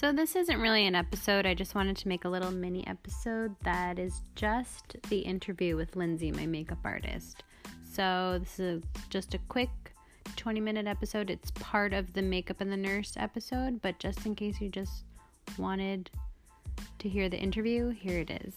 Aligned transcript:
So, 0.00 0.12
this 0.12 0.34
isn't 0.34 0.58
really 0.58 0.86
an 0.86 0.94
episode. 0.94 1.44
I 1.44 1.52
just 1.52 1.74
wanted 1.74 1.94
to 1.98 2.08
make 2.08 2.24
a 2.24 2.28
little 2.30 2.50
mini 2.50 2.86
episode 2.86 3.54
that 3.64 3.98
is 3.98 4.22
just 4.34 4.96
the 5.10 5.18
interview 5.18 5.76
with 5.76 5.94
Lindsay, 5.94 6.32
my 6.32 6.46
makeup 6.46 6.78
artist. 6.84 7.44
So, 7.84 8.38
this 8.40 8.58
is 8.58 8.82
just 9.10 9.34
a 9.34 9.38
quick 9.50 9.68
20 10.36 10.58
minute 10.58 10.86
episode. 10.86 11.28
It's 11.28 11.50
part 11.50 11.92
of 11.92 12.14
the 12.14 12.22
Makeup 12.22 12.62
and 12.62 12.72
the 12.72 12.78
Nurse 12.78 13.12
episode, 13.18 13.82
but 13.82 13.98
just 13.98 14.24
in 14.24 14.34
case 14.34 14.58
you 14.58 14.70
just 14.70 15.04
wanted 15.58 16.10
to 16.98 17.06
hear 17.06 17.28
the 17.28 17.36
interview, 17.36 17.90
here 17.90 18.20
it 18.20 18.30
is. 18.30 18.54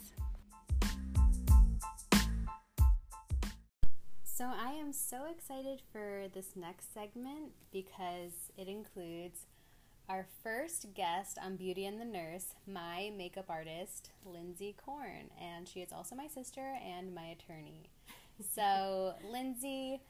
So, 4.24 4.46
I 4.46 4.72
am 4.80 4.94
so 4.94 5.26
excited 5.30 5.82
for 5.92 6.28
this 6.34 6.56
next 6.56 6.94
segment 6.94 7.52
because 7.70 8.32
it 8.58 8.70
includes 8.70 9.48
our 10.10 10.26
first 10.44 10.94
guest 10.94 11.38
on 11.42 11.56
Beauty 11.56 11.86
and 11.86 12.00
the 12.00 12.06
Nurse, 12.06 12.56
my 12.68 13.12
makeup 13.16 13.46
artist, 13.50 14.12
Lindsay 14.26 14.76
Korn, 14.86 15.30
and 15.42 15.68
she 15.68 15.80
is 15.80 15.94
also 15.94 16.16
my 16.16 16.28
sister 16.28 16.78
and 16.86 17.16
my 17.16 17.26
attorney. 17.26 17.90
So, 18.54 19.14
Lindsay, 19.32 20.02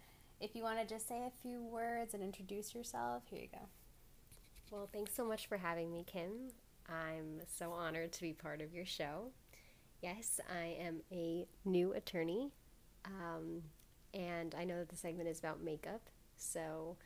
if 0.41 0.55
you 0.55 0.63
want 0.63 0.79
to 0.79 0.85
just 0.85 1.07
say 1.07 1.23
a 1.25 1.41
few 1.41 1.63
words 1.63 2.13
and 2.13 2.23
introduce 2.23 2.73
yourself, 2.73 3.23
here 3.29 3.39
you 3.39 3.47
go. 3.51 3.67
Well, 4.71 4.89
thanks 4.91 5.13
so 5.13 5.25
much 5.25 5.47
for 5.47 5.57
having 5.57 5.91
me, 5.91 6.03
Kim. 6.11 6.49
I'm 6.89 7.41
so 7.47 7.71
honored 7.71 8.11
to 8.13 8.21
be 8.21 8.33
part 8.33 8.61
of 8.61 8.73
your 8.73 8.85
show. 8.85 9.27
Yes, 10.01 10.39
I 10.51 10.75
am 10.81 11.01
a 11.11 11.45
new 11.63 11.93
attorney, 11.93 12.51
um, 13.05 13.61
and 14.13 14.53
I 14.57 14.65
know 14.65 14.79
that 14.79 14.89
the 14.89 14.97
segment 14.97 15.29
is 15.29 15.39
about 15.39 15.63
makeup, 15.63 16.01
so 16.35 16.97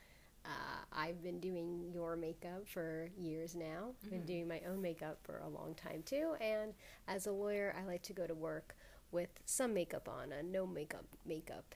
uh, 0.48 0.86
I've 0.94 1.21
been 1.21 1.40
doing 1.40 1.91
your 1.94 2.16
makeup 2.16 2.68
for 2.68 3.10
years 3.18 3.55
now. 3.55 3.94
I've 4.04 4.10
been 4.10 4.26
doing 4.26 4.48
my 4.48 4.62
own 4.70 4.82
makeup 4.82 5.20
for 5.24 5.40
a 5.40 5.49
long 5.49 5.76
time 5.76 6.04
too. 6.05 6.35
And 6.40 6.74
as 7.08 7.27
a 7.27 7.32
lawyer, 7.32 7.76
I 7.77 7.85
like 7.85 8.02
to 8.04 8.13
go 8.13 8.26
to 8.26 8.34
work 8.34 8.76
with 9.12 9.30
some 9.46 9.74
makeup 9.74 10.08
on, 10.10 10.32
a 10.32 10.41
no 10.44 10.66
makeup 10.66 11.05
makeup 11.26 11.76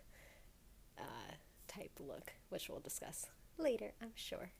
uh, 0.97 1.33
type 1.67 1.99
look, 1.99 2.33
which 2.49 2.69
we'll 2.69 2.79
discuss 2.79 3.27
later, 3.57 3.93
I'm 4.01 4.11
sure. 4.15 4.51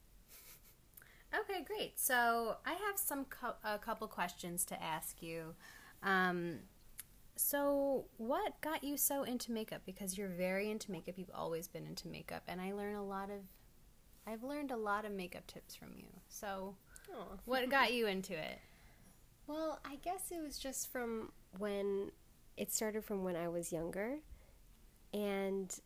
Okay, 1.33 1.63
great. 1.63 1.99
So 1.99 2.57
I 2.65 2.71
have 2.71 2.97
some 2.97 3.25
co- 3.25 3.55
a 3.63 3.77
couple 3.77 4.07
questions 4.07 4.65
to 4.65 4.81
ask 4.81 5.21
you. 5.21 5.55
Um, 6.03 6.59
so, 7.37 8.05
what 8.17 8.59
got 8.61 8.83
you 8.83 8.97
so 8.97 9.23
into 9.23 9.51
makeup? 9.51 9.81
Because 9.85 10.17
you're 10.17 10.27
very 10.27 10.69
into 10.69 10.91
makeup. 10.91 11.15
You've 11.17 11.31
always 11.33 11.67
been 11.67 11.87
into 11.87 12.07
makeup, 12.07 12.43
and 12.47 12.59
I 12.59 12.73
learn 12.73 12.95
a 12.95 13.03
lot 13.03 13.29
of. 13.29 13.39
I've 14.27 14.43
learned 14.43 14.71
a 14.71 14.77
lot 14.77 15.05
of 15.05 15.11
makeup 15.11 15.47
tips 15.47 15.75
from 15.75 15.89
you. 15.95 16.07
So, 16.29 16.75
Oh. 17.13 17.39
what 17.45 17.67
got 17.69 17.93
you 17.93 18.07
into 18.07 18.33
it? 18.33 18.59
Well, 19.47 19.79
I 19.83 19.95
guess 19.97 20.31
it 20.31 20.41
was 20.41 20.57
just 20.57 20.89
from 20.91 21.33
when 21.57 22.11
it 22.55 22.71
started 22.71 23.03
from 23.03 23.23
when 23.25 23.35
I 23.35 23.49
was 23.49 23.73
younger. 23.73 24.19
And 25.13 25.77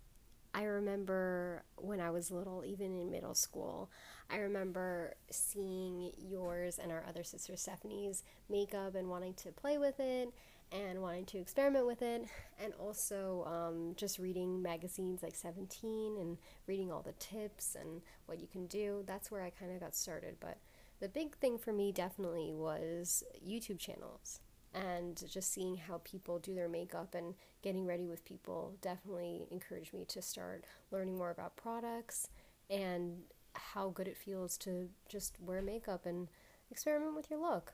I 0.53 0.63
remember 0.63 1.63
when 1.77 1.99
I 1.99 2.11
was 2.11 2.29
little, 2.29 2.63
even 2.63 2.99
in 2.99 3.09
middle 3.09 3.33
school, 3.33 3.89
I 4.29 4.37
remember 4.37 5.15
seeing 5.31 6.11
yours 6.17 6.77
and 6.77 6.91
our 6.91 7.03
other 7.09 7.23
sister 7.23 7.55
Stephanie's 7.55 8.23
makeup 8.49 8.93
and 8.93 9.09
wanting 9.09 9.33
to 9.35 9.51
play 9.51 9.79
with 9.79 9.99
it 9.99 10.31
and 10.71 11.01
wanting 11.01 11.25
to 11.25 11.37
experiment 11.37 11.85
with 11.85 12.01
it. 12.01 12.25
And 12.59 12.73
also 12.79 13.43
um, 13.45 13.93
just 13.95 14.19
reading 14.19 14.61
magazines 14.61 15.21
like 15.23 15.35
17 15.35 16.17
and 16.19 16.37
reading 16.67 16.91
all 16.91 17.01
the 17.01 17.13
tips 17.13 17.75
and 17.79 18.01
what 18.25 18.39
you 18.39 18.47
can 18.47 18.67
do. 18.67 19.03
That's 19.05 19.31
where 19.31 19.41
I 19.41 19.49
kind 19.49 19.71
of 19.71 19.79
got 19.79 19.95
started. 19.95 20.37
But 20.39 20.57
the 20.99 21.09
big 21.09 21.35
thing 21.35 21.57
for 21.57 21.73
me 21.73 21.91
definitely 21.91 22.53
was 22.53 23.23
YouTube 23.45 23.79
channels 23.79 24.39
and 24.73 25.23
just 25.29 25.53
seeing 25.53 25.77
how 25.77 26.01
people 26.03 26.37
do 26.37 26.53
their 26.53 26.67
makeup 26.67 27.15
and 27.15 27.33
getting 27.61 27.85
ready 27.85 28.07
with 28.07 28.25
people 28.25 28.75
definitely 28.81 29.47
encouraged 29.49 29.93
me 29.93 30.03
to 30.05 30.21
start 30.21 30.65
learning 30.91 31.17
more 31.17 31.31
about 31.31 31.55
products 31.55 32.27
and 32.69 33.23
how 33.53 33.89
good 33.89 34.07
it 34.07 34.17
feels 34.17 34.57
to 34.57 34.89
just 35.07 35.37
wear 35.39 35.61
makeup 35.61 36.05
and 36.05 36.27
experiment 36.69 37.15
with 37.15 37.29
your 37.29 37.39
look. 37.39 37.73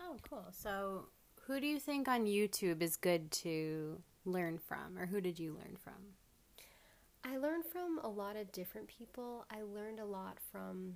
Oh, 0.00 0.16
cool. 0.28 0.46
So, 0.52 1.06
who 1.46 1.60
do 1.60 1.66
you 1.66 1.78
think 1.78 2.08
on 2.08 2.26
YouTube 2.26 2.82
is 2.82 2.96
good 2.96 3.30
to 3.32 4.00
learn 4.24 4.58
from, 4.58 4.98
or 4.98 5.06
who 5.06 5.20
did 5.20 5.38
you 5.38 5.52
learn 5.52 5.76
from? 5.82 5.94
I 7.24 7.36
learned 7.38 7.64
from 7.64 8.00
a 8.02 8.08
lot 8.08 8.36
of 8.36 8.52
different 8.52 8.88
people. 8.88 9.46
I 9.50 9.62
learned 9.62 9.98
a 9.98 10.04
lot 10.04 10.38
from 10.52 10.94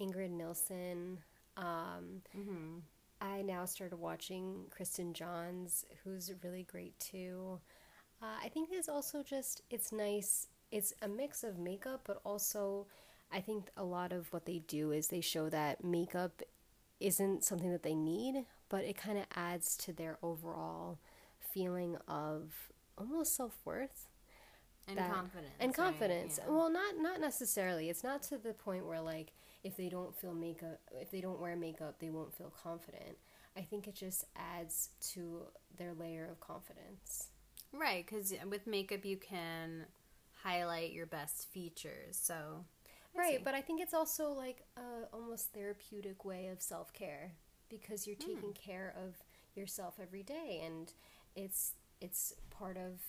Ingrid 0.00 0.30
Nilsen. 0.30 1.18
Um, 1.56 2.22
Mm-hmm. 2.36 2.78
I 3.22 3.42
now 3.42 3.66
started 3.66 3.96
watching 3.96 4.64
Kristen 4.70 5.12
Johns, 5.12 5.84
who's 6.02 6.32
really 6.42 6.62
great 6.62 6.98
too. 6.98 7.60
Uh, 8.22 8.36
I 8.42 8.48
think 8.48 8.70
it's 8.72 8.88
also 8.88 9.22
just 9.22 9.60
it's 9.70 9.92
nice. 9.92 10.46
It's 10.70 10.94
a 11.02 11.08
mix 11.08 11.44
of 11.44 11.58
makeup, 11.58 12.00
but 12.06 12.20
also 12.24 12.86
I 13.30 13.40
think 13.40 13.68
a 13.76 13.84
lot 13.84 14.12
of 14.12 14.32
what 14.32 14.46
they 14.46 14.60
do 14.66 14.92
is 14.92 15.08
they 15.08 15.20
show 15.20 15.50
that 15.50 15.84
makeup 15.84 16.42
isn't 16.98 17.44
something 17.44 17.70
that 17.72 17.82
they 17.82 17.94
need, 17.94 18.46
but 18.70 18.84
it 18.84 18.96
kind 18.96 19.18
of 19.18 19.26
adds 19.36 19.76
to 19.78 19.92
their 19.92 20.16
overall 20.22 20.98
feeling 21.38 21.96
of 22.08 22.70
almost 22.96 23.36
self 23.36 23.58
worth 23.66 24.08
And 24.88 24.96
that- 24.98 25.12
confidence. 25.12 25.52
and 25.60 25.68
right? 25.70 25.76
confidence. 25.76 26.38
Yeah. 26.42 26.50
Well, 26.50 26.70
not 26.70 26.96
not 26.96 27.20
necessarily. 27.20 27.90
It's 27.90 28.02
not 28.04 28.22
to 28.24 28.38
the 28.38 28.54
point 28.54 28.86
where 28.86 29.00
like 29.02 29.32
if 29.62 29.76
they 29.76 29.90
don't 29.90 30.16
feel 30.16 30.32
makeup, 30.34 30.80
if 30.92 31.10
they 31.10 31.20
don't 31.20 31.38
wear 31.40 31.54
makeup, 31.56 31.98
they 32.00 32.08
won't 32.10 32.34
feel 32.34 32.50
confident. 32.50 33.18
I 33.56 33.60
think 33.62 33.86
it 33.88 33.94
just 33.94 34.24
adds 34.36 34.90
to 35.12 35.42
their 35.76 35.92
layer 35.92 36.26
of 36.30 36.40
confidence. 36.40 37.28
Right, 37.72 38.06
because 38.06 38.32
with 38.48 38.66
makeup 38.66 39.04
you 39.04 39.16
can 39.18 39.86
highlight 40.42 40.92
your 40.92 41.06
best 41.06 41.50
features. 41.52 42.16
So, 42.16 42.64
right, 43.14 43.44
but 43.44 43.54
I 43.54 43.60
think 43.60 43.80
it's 43.80 43.94
also 43.94 44.30
like 44.32 44.62
a 44.76 45.06
almost 45.12 45.52
therapeutic 45.52 46.24
way 46.24 46.46
of 46.48 46.62
self 46.62 46.92
care 46.92 47.32
because 47.70 48.06
you're 48.06 48.16
Hmm. 48.16 48.34
taking 48.34 48.52
care 48.52 48.94
of 48.96 49.16
yourself 49.54 49.98
every 50.00 50.22
day, 50.22 50.60
and 50.64 50.92
it's 51.34 51.74
it's 52.00 52.34
part 52.50 52.76
of 52.76 53.00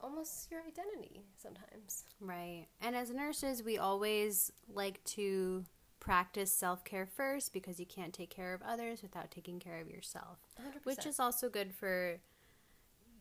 almost 0.00 0.50
your 0.50 0.62
identity 0.62 1.22
sometimes. 1.36 2.04
right. 2.20 2.66
And 2.80 2.96
as 2.96 3.10
nurses, 3.10 3.62
we 3.62 3.78
always 3.78 4.50
like 4.72 5.02
to 5.04 5.64
practice 6.00 6.50
self 6.52 6.84
care 6.84 7.06
first 7.06 7.52
because 7.52 7.78
you 7.78 7.86
can't 7.86 8.14
take 8.14 8.30
care 8.30 8.54
of 8.54 8.62
others 8.62 9.02
without 9.02 9.30
taking 9.30 9.58
care 9.60 9.78
of 9.80 9.90
yourself, 9.90 10.38
100%. 10.56 10.80
which 10.84 11.06
is 11.06 11.20
also 11.20 11.48
good 11.50 11.74
for 11.74 12.18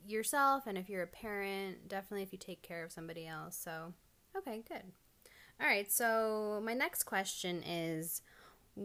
yourself. 0.07 0.65
And 0.67 0.77
if 0.77 0.89
you're 0.89 1.03
a 1.03 1.07
parent, 1.07 1.87
definitely 1.87 2.23
if 2.23 2.31
you 2.31 2.39
take 2.39 2.61
care 2.61 2.83
of 2.83 2.91
somebody 2.91 3.27
else. 3.27 3.57
So, 3.57 3.93
okay, 4.37 4.63
good. 4.67 4.83
All 5.61 5.67
right, 5.67 5.91
so 5.91 6.61
my 6.63 6.73
next 6.73 7.03
question 7.03 7.61
is 7.63 8.21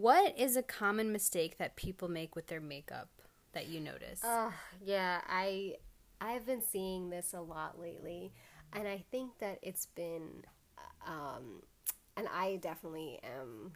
what 0.00 0.36
is 0.38 0.56
a 0.56 0.62
common 0.62 1.12
mistake 1.12 1.58
that 1.58 1.76
people 1.76 2.08
make 2.08 2.34
with 2.34 2.48
their 2.48 2.60
makeup 2.60 3.08
that 3.52 3.68
you 3.68 3.80
notice? 3.80 4.22
Uh, 4.22 4.50
yeah, 4.84 5.20
I 5.28 5.76
I've 6.20 6.46
been 6.46 6.62
seeing 6.62 7.10
this 7.10 7.34
a 7.34 7.40
lot 7.40 7.78
lately, 7.78 8.32
and 8.72 8.88
I 8.88 9.04
think 9.10 9.38
that 9.38 9.58
it's 9.62 9.86
been, 9.86 10.44
um, 11.06 11.62
and 12.16 12.26
I 12.34 12.56
definitely 12.56 13.20
am 13.22 13.72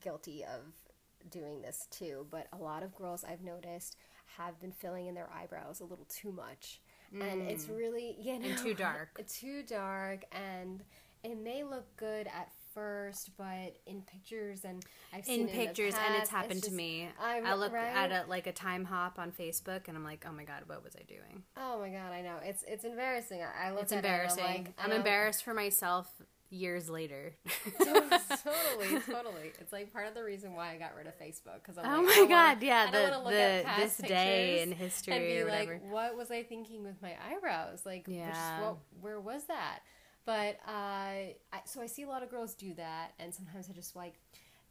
guilty 0.00 0.44
of 0.44 1.30
doing 1.30 1.62
this 1.62 1.86
too. 1.90 2.26
But 2.30 2.48
a 2.52 2.56
lot 2.56 2.82
of 2.82 2.94
girls 2.94 3.24
I've 3.24 3.42
noticed 3.42 3.96
have 4.36 4.60
been 4.60 4.72
filling 4.72 5.06
in 5.06 5.14
their 5.14 5.30
eyebrows 5.32 5.80
a 5.80 5.84
little 5.84 6.06
too 6.08 6.32
much, 6.32 6.80
and 7.20 7.40
it's 7.42 7.68
really 7.68 8.16
you 8.20 8.38
know 8.38 8.48
Mm. 8.48 8.62
too 8.62 8.74
dark. 8.74 9.22
too 9.28 9.62
dark, 9.62 10.24
and 10.32 10.82
it 11.22 11.38
may 11.38 11.62
look 11.62 11.84
good 11.96 12.26
at 12.26 12.50
first, 12.76 13.30
but 13.38 13.78
in 13.86 14.02
pictures 14.02 14.64
and 14.64 14.84
I've 15.12 15.24
seen 15.24 15.40
in 15.42 15.48
it 15.48 15.52
the 15.52 15.58
pictures 15.58 15.94
and 15.94 16.14
it's 16.16 16.28
past, 16.28 16.30
happened 16.30 16.60
just- 16.60 16.68
to 16.70 16.76
me 16.76 17.08
I- 17.20 17.40
i 17.40 17.54
look 17.54 17.72
right? 17.72 17.86
at 17.86 18.12
a 18.12 18.28
like 18.28 18.46
a 18.46 18.52
time 18.52 18.84
hop 18.84 19.18
on 19.18 19.32
facebook 19.32 19.88
and 19.88 19.96
i'm 19.96 20.04
like 20.04 20.24
oh 20.28 20.32
my 20.32 20.44
god 20.44 20.64
what 20.66 20.84
was 20.84 20.94
i 20.94 21.02
doing 21.04 21.42
Oh 21.56 21.80
my 21.80 21.88
god, 21.88 22.12
I 22.12 22.20
know. 22.22 22.36
It's 22.44 22.62
it's 22.68 22.84
embarrassing. 22.84 23.40
I 23.42 23.68
I 23.68 23.70
look 23.72 23.82
it's 23.84 23.92
at 23.92 23.96
embarrassing 24.04 24.44
It 24.44 24.48
I'm, 24.48 24.64
like, 24.64 24.74
i'm 24.78 24.92
embarrassed 24.92 25.42
for 25.42 25.54
myself 25.54 26.06
years 26.50 26.88
later 26.88 27.34
totally, 27.78 29.00
totally. 29.10 29.52
It's 29.60 29.72
like 29.72 29.92
part 29.92 30.06
of 30.06 30.14
the 30.14 30.22
reason 30.22 30.54
why 30.54 30.72
I 30.74 30.76
got 30.76 30.94
rid 30.96 31.06
of 31.08 31.18
Facebook 31.18 31.62
because 31.64 31.76
I'm 31.78 31.86
oh 31.86 32.02
like, 32.04 32.16
my 32.20 32.26
god 32.28 32.54
wanna- 32.58 32.66
yeah 32.66 32.86
I 32.88 32.90
don't 32.92 33.04
the, 33.04 33.10
wanna 33.10 33.24
look 33.24 33.32
at 33.34 33.58
the 33.62 33.68
past 33.68 33.98
this 33.98 34.08
day 34.08 34.62
in 34.62 34.70
history 34.72 35.14
and 35.14 35.24
be 35.24 35.38
or 35.40 35.46
like, 35.50 35.82
what 35.90 36.16
was 36.16 36.30
I 36.30 36.42
thinking 36.44 36.84
with 36.84 37.00
my 37.02 37.14
eyebrows? 37.30 37.80
Like, 37.84 38.06
which 38.06 38.16
Yeah. 38.16 38.60
what, 38.62 38.76
where 39.00 39.20
was 39.20 39.44
that? 39.44 39.80
But 40.26 40.58
uh, 40.66 40.70
I, 40.70 41.34
so 41.64 41.80
I 41.80 41.86
see 41.86 42.02
a 42.02 42.08
lot 42.08 42.22
of 42.22 42.30
girls 42.30 42.54
do 42.54 42.74
that, 42.74 43.12
and 43.18 43.32
sometimes 43.32 43.70
I 43.70 43.72
just 43.72 43.96
like, 43.96 44.14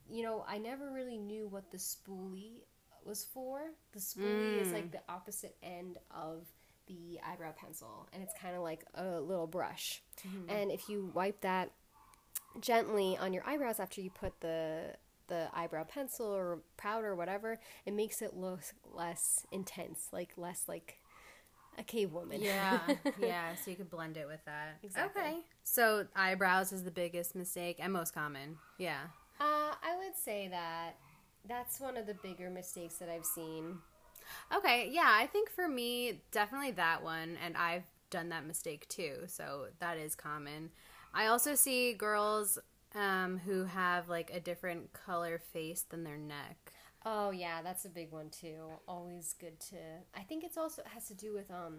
you 0.09 0.21
know, 0.21 0.43
I 0.47 0.57
never 0.59 0.91
really 0.91 1.17
knew 1.17 1.47
what 1.47 1.71
the 1.71 1.77
spoolie 1.77 2.61
was 3.05 3.23
for. 3.23 3.61
The 3.93 3.99
spoolie 3.99 4.61
is 4.61 4.67
Mm. 4.67 4.73
like 4.73 4.91
the 4.91 5.01
opposite 5.09 5.55
end 5.63 5.97
of 6.11 6.45
the 6.87 7.19
eyebrow 7.27 7.53
pencil, 7.53 8.07
and 8.13 8.21
it's 8.21 8.33
kind 8.39 8.55
of 8.55 8.61
like 8.61 8.85
a 8.95 9.19
little 9.21 9.47
brush. 9.47 10.03
Mm-hmm. 10.27 10.49
And 10.49 10.71
if 10.71 10.89
you 10.89 11.09
wipe 11.15 11.41
that 11.41 11.71
gently 12.59 13.17
on 13.17 13.33
your 13.33 13.43
eyebrows 13.47 13.79
after 13.79 14.01
you 14.01 14.09
put 14.09 14.39
the 14.41 14.95
the 15.27 15.47
eyebrow 15.55 15.83
pencil 15.83 16.27
or 16.27 16.59
powder 16.77 17.07
or 17.07 17.15
whatever, 17.15 17.57
it 17.83 17.93
makes 17.93 18.21
it 18.21 18.35
look 18.35 18.59
less 18.93 19.43
intense, 19.51 20.09
like 20.11 20.29
less 20.37 20.65
like 20.67 20.99
a 21.77 21.83
cave 21.83 22.11
woman. 22.13 22.41
Yeah, 22.41 22.79
yeah. 23.21 23.55
So 23.55 23.71
you 23.71 23.77
could 23.77 23.89
blend 23.89 24.17
it 24.17 24.27
with 24.27 24.43
that. 24.45 24.77
Exactly. 24.83 25.21
Okay. 25.21 25.37
So 25.63 26.05
eyebrows 26.15 26.71
is 26.71 26.83
the 26.83 26.91
biggest 26.91 27.35
mistake 27.35 27.77
and 27.79 27.91
most 27.91 28.13
common. 28.13 28.57
Yeah. 28.77 29.01
Uh, 29.39 29.73
I 29.83 29.97
would 29.97 30.15
say 30.15 30.47
that 30.49 30.95
that's 31.47 31.79
one 31.79 31.97
of 31.97 32.07
the 32.07 32.15
bigger 32.15 32.49
mistakes 32.49 32.95
that 32.95 33.09
I've 33.09 33.25
seen. 33.25 33.77
Okay. 34.55 34.89
Yeah. 34.91 35.09
I 35.09 35.27
think 35.27 35.49
for 35.49 35.67
me, 35.67 36.21
definitely 36.31 36.71
that 36.71 37.03
one, 37.03 37.37
and 37.43 37.55
I've 37.57 37.83
done 38.09 38.29
that 38.29 38.45
mistake 38.45 38.87
too. 38.87 39.23
So 39.27 39.67
that 39.79 39.97
is 39.97 40.15
common. 40.15 40.71
I 41.13 41.27
also 41.27 41.55
see 41.55 41.93
girls 41.93 42.59
um, 42.93 43.39
who 43.45 43.65
have 43.65 44.09
like 44.09 44.31
a 44.33 44.39
different 44.39 44.93
color 44.93 45.37
face 45.37 45.83
than 45.89 46.03
their 46.03 46.17
neck. 46.17 46.71
Oh 47.05 47.29
yeah, 47.31 47.61
that's 47.61 47.85
a 47.85 47.89
big 47.89 48.11
one 48.11 48.29
too. 48.29 48.67
Always 48.87 49.35
good 49.39 49.59
to. 49.69 49.77
I 50.15 50.21
think 50.21 50.43
it's 50.43 50.57
also 50.57 50.81
has 50.93 51.07
to 51.07 51.13
do 51.13 51.33
with 51.33 51.51
um, 51.51 51.77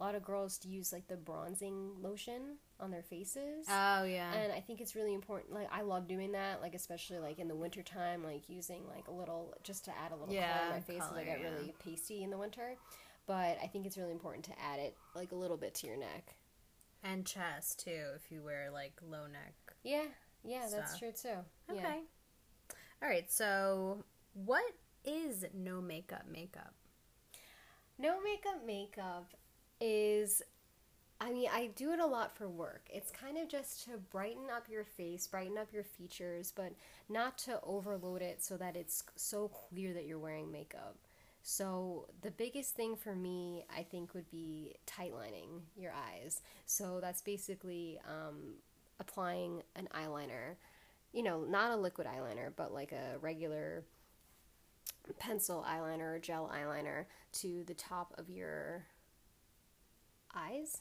a 0.00 0.02
lot 0.02 0.14
of 0.14 0.24
girls 0.24 0.56
to 0.58 0.68
use 0.68 0.90
like 0.92 1.06
the 1.06 1.16
bronzing 1.16 1.90
lotion 2.00 2.56
on 2.80 2.90
their 2.90 3.02
faces. 3.02 3.66
Oh 3.68 4.04
yeah. 4.04 4.32
and 4.34 4.52
I 4.52 4.60
think 4.60 4.80
it's 4.80 4.96
really 4.96 5.12
important. 5.12 5.52
Like 5.52 5.68
I 5.70 5.82
love 5.82 6.08
doing 6.08 6.32
that. 6.32 6.62
Like 6.62 6.74
especially 6.74 7.18
like 7.18 7.38
in 7.38 7.48
the 7.48 7.54
wintertime, 7.54 8.24
like 8.24 8.48
using 8.48 8.86
like 8.88 9.08
a 9.08 9.12
little 9.12 9.52
just 9.62 9.84
to 9.84 9.90
add 9.90 10.12
a 10.12 10.16
little 10.16 10.28
color 10.34 10.38
Yeah, 10.40 10.64
on 10.64 10.70
my 10.70 10.80
face. 10.80 11.00
'cause 11.00 11.12
I 11.16 11.24
get 11.24 11.40
yeah. 11.40 11.50
really 11.50 11.74
pasty 11.78 12.22
in 12.22 12.30
the 12.30 12.38
winter. 12.38 12.76
But 13.26 13.58
I 13.62 13.66
think 13.72 13.84
it's 13.86 13.96
really 13.98 14.12
important 14.12 14.44
to 14.46 14.52
add 14.60 14.78
it 14.80 14.96
like 15.14 15.32
a 15.32 15.36
little 15.36 15.56
bit 15.58 15.74
to 15.76 15.86
your 15.86 15.96
neck. 15.96 16.36
and 17.02 17.26
chest 17.26 17.80
too, 17.84 18.04
if 18.16 18.30
you 18.32 18.42
wear 18.42 18.70
like 18.70 18.94
low 19.06 19.26
neck. 19.26 19.54
Yeah, 19.82 20.06
yeah, 20.42 20.68
that's 20.70 20.98
true 20.98 21.12
too. 21.12 21.36
Okay. 21.70 21.82
Yeah. 21.82 22.74
All 23.02 23.08
right. 23.10 23.30
So 23.30 24.04
what 24.34 24.64
is 25.04 25.44
no 25.54 25.80
makeup 25.80 26.24
makeup? 26.30 26.74
No 27.98 28.20
makeup 28.22 28.66
makeup 28.66 29.32
is 29.80 30.42
I 31.20 31.32
mean, 31.32 31.48
I 31.50 31.70
do 31.76 31.92
it 31.92 32.00
a 32.00 32.06
lot 32.06 32.36
for 32.36 32.48
work. 32.48 32.88
It's 32.92 33.10
kind 33.10 33.38
of 33.38 33.48
just 33.48 33.84
to 33.84 33.96
brighten 34.10 34.50
up 34.54 34.68
your 34.68 34.84
face, 34.84 35.26
brighten 35.26 35.56
up 35.56 35.72
your 35.72 35.84
features, 35.84 36.52
but 36.54 36.72
not 37.08 37.38
to 37.38 37.60
overload 37.62 38.20
it 38.20 38.42
so 38.42 38.56
that 38.56 38.76
it's 38.76 39.04
so 39.16 39.48
clear 39.48 39.94
that 39.94 40.06
you're 40.06 40.18
wearing 40.18 40.50
makeup. 40.50 40.96
So, 41.42 42.08
the 42.22 42.30
biggest 42.30 42.74
thing 42.74 42.96
for 42.96 43.14
me, 43.14 43.64
I 43.74 43.82
think, 43.82 44.14
would 44.14 44.30
be 44.30 44.74
tightlining 44.86 45.60
your 45.76 45.92
eyes. 45.92 46.40
So, 46.66 47.00
that's 47.00 47.20
basically 47.20 48.00
um, 48.08 48.54
applying 48.98 49.62
an 49.76 49.88
eyeliner, 49.94 50.56
you 51.12 51.22
know, 51.22 51.44
not 51.44 51.70
a 51.70 51.76
liquid 51.76 52.06
eyeliner, 52.06 52.50
but 52.56 52.72
like 52.72 52.92
a 52.92 53.18
regular 53.20 53.84
pencil 55.12 55.64
eyeliner 55.68 56.16
or 56.16 56.18
gel 56.18 56.50
eyeliner 56.54 57.04
to 57.32 57.62
the 57.64 57.74
top 57.74 58.14
of 58.18 58.30
your 58.30 58.86
eyes 60.34 60.78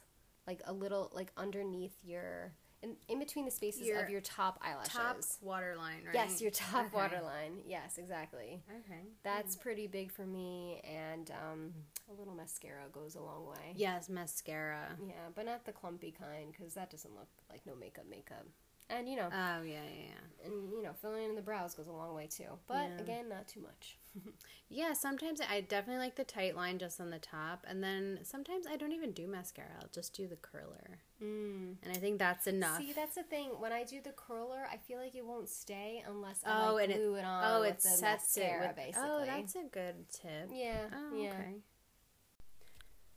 like 0.47 0.61
a 0.65 0.73
little 0.73 1.11
like 1.13 1.31
underneath 1.37 1.95
your 2.03 2.53
in, 2.81 2.97
in 3.07 3.17
between 3.19 3.45
the 3.45 3.51
spaces 3.51 3.87
Your 3.87 4.01
of 4.03 4.09
your 4.09 4.19
top 4.19 4.59
eyelashes 4.61 4.91
Top 4.93 5.17
waterline, 5.41 6.01
right? 6.05 6.13
yes 6.15 6.41
your 6.41 6.51
top 6.51 6.87
Okay. 6.87 6.95
waterline 6.97 7.61
yes 7.65 7.97
exactly 7.97 8.61
Okay. 8.69 9.01
that's 9.23 9.55
pretty 9.55 9.87
big 9.87 10.11
for 10.11 10.25
me 10.25 10.81
and 10.83 11.31
um, 11.31 11.73
a 12.09 12.13
little 12.19 12.33
mascara 12.33 12.83
goes 12.91 13.15
a 13.15 13.21
long 13.21 13.45
way 13.47 13.73
Yes, 13.75 14.09
mascara. 14.09 14.97
yeah 15.07 15.29
but 15.33 15.45
not 15.45 15.63
the 15.65 15.71
clumpy 15.71 16.11
kind 16.11 16.51
because 16.57 16.73
that 16.73 16.89
doesn't 16.89 17.13
look 17.15 17.29
like 17.49 17.61
no 17.65 17.73
makeup 17.75 18.05
makeup 18.09 18.45
and 18.95 19.09
you 19.09 19.15
know 19.15 19.27
Oh 19.31 19.61
yeah, 19.63 19.81
yeah, 19.83 20.05
yeah. 20.09 20.45
and 20.47 20.71
you 20.71 20.83
know 20.83 20.93
filling 21.01 21.25
in 21.29 21.35
the 21.35 21.41
brows 21.41 21.73
goes 21.75 21.87
a 21.87 21.91
long 21.91 22.13
way 22.15 22.27
too 22.27 22.51
but 22.67 22.89
Yeah. 22.95 23.01
again 23.01 23.29
not 23.29 23.47
too 23.47 23.61
much 23.61 23.97
Yeah, 24.69 24.93
sometimes 24.93 25.39
I 25.39 25.61
definitely 25.61 26.03
like 26.03 26.15
the 26.15 26.23
tight 26.23 26.55
line 26.55 26.79
just 26.79 26.99
on 26.99 27.11
the 27.11 27.19
top, 27.19 27.63
and 27.67 27.83
then 27.83 28.19
sometimes 28.23 28.65
I 28.65 28.75
don't 28.75 28.91
even 28.91 29.11
do 29.11 29.27
mascara. 29.27 29.69
I'll 29.79 29.89
just 29.93 30.15
do 30.15 30.27
the 30.27 30.35
curler, 30.35 30.97
mm. 31.21 31.75
and 31.83 31.91
I 31.91 31.97
think 31.97 32.17
that's 32.17 32.47
enough. 32.47 32.79
See, 32.79 32.91
that's 32.91 33.13
the 33.13 33.21
thing. 33.23 33.49
When 33.59 33.71
I 33.71 33.83
do 33.83 34.01
the 34.03 34.13
curler, 34.13 34.65
I 34.71 34.77
feel 34.77 34.97
like 34.99 35.13
it 35.13 35.23
won't 35.25 35.47
stay 35.49 36.03
unless 36.07 36.41
I 36.43 36.69
Oh, 36.69 36.73
like, 36.75 36.83
and 36.85 36.93
it- 36.93 36.97
glue 36.97 37.15
it, 37.15 37.23
on. 37.25 37.43
oh, 37.45 37.61
it 37.63 37.81
sets 37.83 38.35
it 38.37 38.51
with. 38.59 38.75
basically. 38.75 39.09
Oh, 39.09 39.23
that's 39.25 39.55
a 39.55 39.63
good 39.71 40.09
tip. 40.09 40.49
yeah, 40.51 40.85
Oh, 40.91 41.15
yeah. 41.21 41.29
okay. 41.29 41.55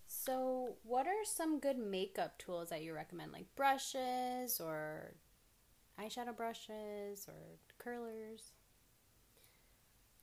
So, 0.06 0.76
what 0.82 1.06
are 1.06 1.24
some 1.24 1.58
good 1.58 1.78
makeup 1.78 2.38
tools 2.38 2.68
that 2.70 2.82
you 2.82 2.92
recommend, 2.92 3.32
like 3.32 3.46
brushes 3.56 4.60
or 4.60 5.14
eyeshadow 6.00 6.36
brushes 6.36 7.26
or 7.28 7.58
curlers? 7.78 8.52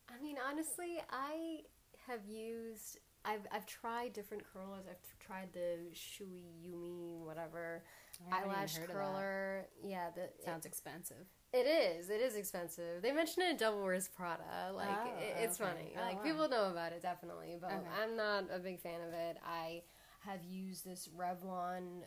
I 0.09 0.21
mean, 0.21 0.35
honestly, 0.47 0.97
I 1.11 1.61
have 2.07 2.25
used. 2.27 2.99
I've 3.25 3.47
I've 3.51 3.65
tried 3.65 4.13
different 4.13 4.43
curlers. 4.53 4.85
I've 4.89 5.19
tried 5.25 5.53
the 5.53 5.77
Shu 5.93 6.25
Uemura 6.67 7.25
whatever 7.25 7.83
I 8.31 8.35
haven't 8.35 8.49
even 8.51 8.53
eyelash 8.57 8.73
that. 8.73 8.87
curler. 8.89 9.65
Yeah, 9.83 10.09
the 10.15 10.29
Sounds 10.43 10.65
expensive. 10.65 11.25
It 11.53 11.67
is. 11.67 12.09
It 12.09 12.19
is 12.19 12.35
expensive. 12.35 13.01
They 13.01 13.11
mention 13.11 13.43
it 13.43 13.51
in 13.51 13.57
Devil 13.57 13.81
Wears 13.83 14.07
Prada. 14.09 14.73
Like 14.75 14.89
Oh, 14.89 15.19
it, 15.21 15.43
it's 15.43 15.59
okay. 15.61 15.69
funny. 15.69 15.93
Oh, 15.95 16.01
like 16.01 16.17
wow. 16.17 16.23
people 16.23 16.49
know 16.49 16.69
about 16.71 16.91
it 16.91 17.01
definitely, 17.01 17.57
but 17.61 17.71
Okay. 17.71 17.87
I'm 18.01 18.15
not 18.17 18.45
a 18.53 18.59
big 18.59 18.79
fan 18.81 19.01
of 19.07 19.13
it. 19.13 19.37
I 19.45 19.83
have 20.25 20.43
used 20.43 20.83
this 20.85 21.09
Revlon, 21.17 22.01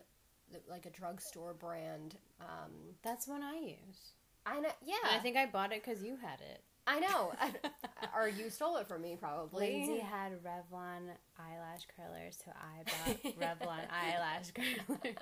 like 0.69 0.87
a 0.87 0.91
drugstore 0.91 1.55
brand. 1.55 2.17
Um, 2.41 2.73
That's 3.03 3.27
one 3.29 3.43
I 3.43 3.55
use. 3.57 4.13
I 4.45 4.61
know. 4.61 4.69
Yeah, 4.85 4.95
And 5.11 5.19
I 5.19 5.23
think 5.23 5.37
I 5.37 5.47
bought 5.47 5.73
it 5.73 5.83
because 5.85 6.03
you 6.05 6.17
had 6.17 6.41
it. 6.41 6.63
I 6.89 7.01
know. 7.01 7.33
or 8.17 8.29
you 8.29 8.49
stole 8.49 8.77
it 8.77 8.87
from 8.87 9.03
me, 9.03 9.17
probably. 9.21 9.73
Lindsay 9.73 9.99
had 9.99 10.31
Revlon 10.45 11.09
eyelash 11.37 11.83
curlers, 11.97 12.39
so 12.45 12.53
I 12.55 12.85
bought 12.85 13.23
Revlon 13.41 13.81
eyelash 13.91 14.53
curlers. 14.53 15.17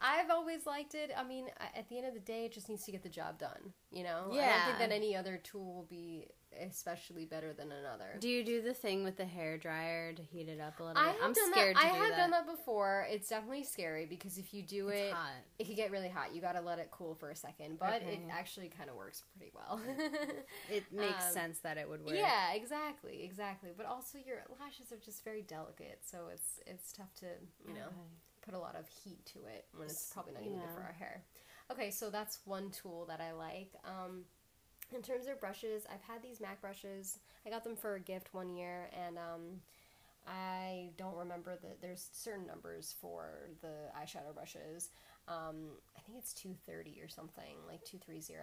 I've 0.00 0.28
always 0.30 0.66
liked 0.66 0.96
it. 0.96 1.12
I 1.16 1.22
mean, 1.22 1.46
at 1.76 1.88
the 1.88 1.98
end 1.98 2.08
of 2.08 2.14
the 2.14 2.20
day, 2.20 2.46
it 2.46 2.52
just 2.52 2.68
needs 2.68 2.84
to 2.84 2.90
get 2.90 3.04
the 3.04 3.08
job 3.08 3.38
done. 3.38 3.72
You 3.92 4.02
know. 4.02 4.30
Yeah. 4.32 4.40
I 4.40 4.46
don't 4.46 4.64
think 4.66 4.80
Yeah. 4.80 4.86
that 4.88 4.92
any 4.92 5.14
other 5.16 5.36
tool 5.42 5.72
will 5.74 5.86
be 5.88 6.26
especially 6.60 7.24
better 7.24 7.52
than 7.52 7.72
another. 7.72 8.16
Do 8.20 8.28
you 8.28 8.44
do 8.44 8.62
the 8.62 8.74
thing 8.74 9.04
with 9.04 9.16
the 9.16 9.24
hair 9.24 9.58
dryer 9.58 10.12
to 10.12 10.22
heat 10.22 10.48
it 10.48 10.60
up 10.60 10.78
a 10.80 10.84
little 10.84 11.00
I 11.02 11.12
bit? 11.12 11.20
I'm 11.22 11.34
scared 11.34 11.76
that. 11.76 11.82
to 11.82 11.86
I 11.86 11.90
do 11.92 11.98
have 11.98 12.08
that. 12.10 12.16
done 12.16 12.30
that 12.30 12.46
before. 12.46 13.06
It's 13.10 13.28
definitely 13.28 13.64
scary 13.64 14.06
because 14.06 14.38
if 14.38 14.54
you 14.54 14.62
do 14.62 14.88
It's 14.88 15.00
it, 15.00 15.12
hot. 15.12 15.30
it 15.58 15.66
can 15.66 15.74
get 15.74 15.90
really 15.90 16.08
hot. 16.08 16.34
You 16.34 16.40
got 16.40 16.52
to 16.52 16.60
let 16.60 16.78
it 16.78 16.88
cool 16.90 17.14
for 17.14 17.30
a 17.30 17.36
second, 17.36 17.78
but 17.78 18.02
it 18.02 18.20
actually 18.30 18.68
kind 18.68 18.88
of 18.90 18.96
works 18.96 19.22
pretty 19.36 19.52
well. 19.54 19.80
It 20.70 20.84
makes 20.92 21.24
Um, 21.26 21.32
sense 21.32 21.58
that 21.60 21.76
it 21.78 21.88
would 21.88 22.04
work. 22.04 22.14
yeah, 22.16 22.52
exactly, 22.52 23.22
exactly. 23.22 23.70
But 23.76 23.86
also, 23.86 24.18
your 24.18 24.38
lashes 24.60 24.92
are 24.92 24.98
just 24.98 25.24
very 25.24 25.42
delicate, 25.42 26.00
so 26.04 26.28
it's 26.32 26.60
it's 26.66 26.92
tough 26.92 27.12
to 27.20 27.26
you 27.66 27.74
know 27.74 27.86
Okay. 27.86 28.08
put 28.42 28.54
a 28.54 28.58
lot 28.58 28.74
of 28.76 28.86
heat 28.88 29.24
to 29.26 29.38
it 29.46 29.66
when 29.76 29.88
it's 29.88 30.10
probably 30.12 30.32
not 30.34 30.42
even 30.42 30.58
good 30.58 30.70
for 30.70 30.82
our 30.82 30.92
hair. 30.98 31.24
Okay, 31.70 31.90
so 31.90 32.10
that's 32.10 32.38
one 32.44 32.70
tool 32.70 33.06
that 33.06 33.20
I 33.20 33.32
like. 33.32 33.72
Um, 33.84 34.24
in 34.94 35.02
terms 35.02 35.26
of 35.26 35.40
brushes, 35.40 35.84
I've 35.92 36.02
had 36.02 36.22
these 36.22 36.40
MAC 36.40 36.60
brushes. 36.60 37.18
I 37.46 37.50
got 37.50 37.64
them 37.64 37.76
for 37.76 37.94
a 37.94 38.00
gift 38.00 38.32
one 38.32 38.50
year, 38.50 38.90
and 39.06 39.18
um, 39.18 39.60
I 40.26 40.90
don't 40.96 41.16
remember 41.16 41.56
that 41.62 41.80
there's 41.80 42.08
certain 42.12 42.46
numbers 42.46 42.94
for 43.00 43.48
the 43.62 43.90
eyeshadow 44.00 44.34
brushes. 44.34 44.90
Um, 45.28 45.70
I 45.96 46.00
think 46.00 46.18
it's 46.18 46.32
230 46.34 47.00
or 47.02 47.08
something, 47.08 47.56
like 47.68 47.84
230. 47.84 48.34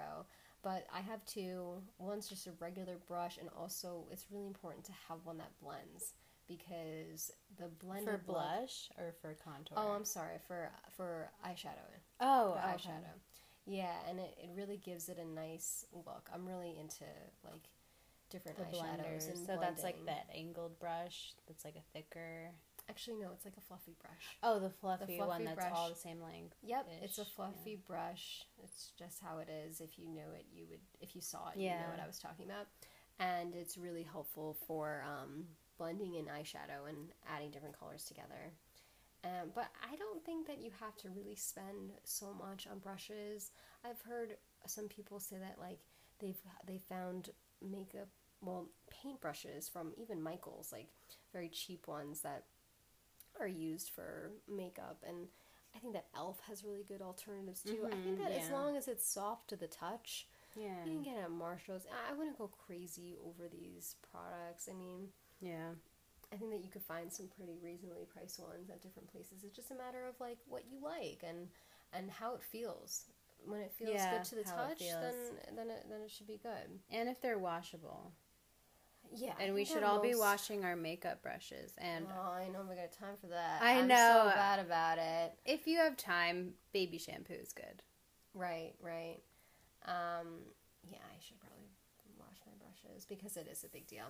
But 0.63 0.85
I 0.93 1.01
have 1.01 1.25
two. 1.25 1.81
One's 1.97 2.27
just 2.27 2.47
a 2.47 2.51
regular 2.59 2.95
brush, 3.07 3.38
and 3.38 3.50
also 3.57 4.05
it's 4.12 4.25
really 4.31 4.47
important 4.47 4.85
to 4.85 4.91
have 5.09 5.19
one 5.25 5.38
that 5.38 5.51
blends 5.62 6.13
because 6.47 7.31
the 7.57 7.67
blended 7.85 8.05
For 8.05 8.17
blush 8.17 8.89
or 8.97 9.13
for 9.21 9.35
contour? 9.43 9.77
Oh, 9.77 9.91
I'm 9.91 10.05
sorry 10.05 10.38
for 10.47 10.69
for 10.95 11.29
eyeshadow. 11.45 11.88
oh, 12.19 12.53
For 12.53 12.59
okay. 12.59 12.67
eyeshadow. 12.67 13.15
Yeah, 13.65 13.96
and 14.10 14.20
it, 14.20 14.36
it 14.38 14.50
really 14.55 14.77
gives 14.77 15.10
it 15.10 15.17
a 15.17 15.25
nice 15.25 15.86
look. 15.93 16.29
I'm 16.34 16.46
really 16.46 16.75
into 16.79 17.05
like 17.43 17.70
different 18.29 18.58
The 18.58 18.63
eyeshadows 18.77 18.82
blenders. 18.82 19.29
and 19.29 19.38
So 19.46 19.58
that's 19.60 19.84
like 19.84 20.05
that 20.05 20.27
angled 20.36 20.79
brush 20.79 21.34
that's 21.48 21.63
like 21.63 21.75
a 21.75 21.98
thicker. 21.98 22.50
Actually, 22.89 23.15
no, 23.15 23.29
it's 23.34 23.46
like 23.46 23.55
a 23.58 23.62
fluffy 23.62 23.96
brush. 24.01 24.38
Oh, 24.43 24.60
the 24.60 24.70
fluffy, 24.70 25.17
one 25.17 25.27
fluffy 25.27 25.46
one 25.46 25.55
that's 25.55 25.65
all 25.74 25.89
the 25.89 25.96
same 25.96 26.22
length. 26.22 26.55
Yep, 26.63 26.88
it's 27.01 27.17
a 27.17 27.25
fluffy 27.25 27.77
brush. 27.88 28.46
It's 28.62 28.91
just 29.00 29.22
how 29.22 29.38
it 29.38 29.48
is. 29.50 29.79
If 29.79 29.98
you 29.98 30.10
know 30.10 30.34
it, 30.36 30.46
you 30.53 30.65
would. 30.70 30.82
If 31.00 31.15
you 31.15 31.22
saw 31.22 31.50
it, 31.50 31.60
you 31.60 31.70
know 31.70 31.89
what 31.91 32.01
I 32.03 32.08
was 32.08 32.20
talking 32.20 32.46
about. 32.46 32.67
And 33.20 33.55
it's 33.55 33.77
really 33.77 34.03
helpful 34.03 34.58
for 34.67 35.03
um, 35.08 35.46
blending 35.77 36.15
in 36.15 36.25
eyeshadow 36.25 36.89
and 36.89 36.98
adding 37.34 37.51
different 37.51 37.79
colors 37.79 38.03
together. 38.03 38.51
Um, 39.23 39.51
but 39.55 39.69
I 39.89 39.95
don't 39.95 40.23
think 40.25 40.47
that 40.47 40.59
you 40.59 40.71
have 40.79 40.97
to 40.97 41.09
really 41.09 41.35
spend 41.35 41.91
so 42.03 42.33
much 42.33 42.67
on 42.67 42.79
brushes. 42.79 43.51
I've 43.85 44.01
heard 44.01 44.35
some 44.67 44.87
people 44.87 45.19
say 45.19 45.37
that 45.37 45.57
like 45.59 45.79
they've 46.19 46.39
they 46.67 46.77
found 46.77 47.29
makeup 47.61 48.09
well 48.41 48.67
paint 48.89 49.21
brushes 49.21 49.69
from 49.69 49.93
even 49.97 50.21
Michaels 50.21 50.71
like 50.73 50.87
very 51.31 51.47
cheap 51.49 51.87
ones 51.87 52.21
that 52.21 52.43
are 53.39 53.47
used 53.47 53.89
for 53.89 54.31
makeup 54.47 55.01
and 55.07 55.27
I 55.75 55.79
think 55.79 55.93
that 55.93 56.05
Elf 56.15 56.39
has 56.47 56.63
really 56.63 56.83
good 56.83 57.01
alternatives 57.01 57.63
too. 57.63 57.87
I 57.87 57.95
think 57.95 58.19
Mhm, 58.19 58.27
that 58.27 58.31
as 58.43 58.51
long 58.51 58.77
as 58.77 58.87
it's 58.87 59.07
soft 59.07 59.47
to 59.49 59.55
the 59.55 59.67
touch, 59.67 60.27
Yeah. 60.55 60.85
You 60.85 60.91
can 60.91 61.01
get 61.03 61.17
it 61.17 61.21
at 61.23 61.31
Marshalls. 61.31 61.87
I 62.09 62.13
wouldn't 62.13 62.37
go 62.37 62.47
crazy 62.47 63.17
over 63.25 63.47
these 63.47 63.95
products. 64.11 64.69
I 64.69 64.73
mean, 64.73 65.11
Yeah. 65.39 65.71
I 66.33 66.35
think 66.37 66.51
that 66.51 66.63
you 66.63 66.69
could 66.71 66.81
find 66.81 67.11
some 67.11 67.27
pretty 67.27 67.53
reasonably 67.63 68.05
priced 68.11 68.39
ones 68.39 68.69
at 68.69 68.81
different 68.81 69.11
places. 69.11 69.43
It's 69.43 69.55
just 69.55 69.71
a 69.71 69.75
matter 69.75 70.07
of 70.07 70.15
like 70.19 70.37
what 70.47 70.63
you 70.71 70.79
like 70.83 71.23
and 71.27 71.47
and 71.93 72.09
how 72.09 72.33
it 72.33 72.41
feels. 72.43 73.05
When 73.45 73.59
it 73.59 73.73
feels 73.77 73.91
Yeah, 73.93 74.09
good 74.09 74.23
to 74.25 74.35
the 74.35 74.43
touch, 74.43 74.79
then 74.79 75.55
then 75.55 75.69
it 75.69 75.85
then 75.89 76.01
it 76.01 76.11
should 76.11 76.27
be 76.27 76.39
good. 76.41 76.79
And 76.91 77.07
if 77.09 77.21
they're 77.21 77.37
washable. 77.37 78.13
Yeah, 79.15 79.33
And 79.39 79.53
we 79.53 79.63
should 79.63 79.83
all 79.83 79.99
be 79.99 80.15
washing 80.15 80.63
our 80.63 80.75
makeup 80.75 81.21
brushes. 81.21 81.73
And 81.77 82.07
Oh, 82.09 82.31
I 82.31 82.47
know 82.47 82.61
we 82.67 82.75
got 82.75 82.91
time 82.91 83.15
for 83.21 83.27
that. 83.27 83.61
I 83.61 83.79
I'm 83.81 83.87
know. 83.87 83.95
so 83.95 84.31
bad 84.35 84.59
about 84.59 84.97
it. 84.97 85.33
if 85.45 85.67
you 85.67 85.77
have 85.77 85.97
time, 85.97 86.53
baby 86.73 86.97
shampoo 86.97 87.33
is 87.33 87.53
good. 87.53 87.83
Right, 88.33 88.73
right. 88.81 89.19
Um, 89.85 90.41
yeah, 90.89 90.97
I 91.05 91.19
should 91.21 91.39
probably 91.39 91.67
wash 92.17 92.37
my 92.45 92.53
brushes 92.59 93.05
because 93.05 93.37
it 93.37 93.47
is 93.51 93.63
a 93.63 93.67
big 93.67 93.87
deal. 93.87 94.05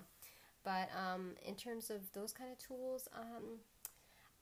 But 0.64 0.90
um, 0.98 1.32
in 1.46 1.56
terms 1.56 1.90
of 1.90 2.12
those 2.14 2.32
kind 2.34 2.52
of 2.52 2.58
tools, 2.58 3.08
um, 3.14 3.60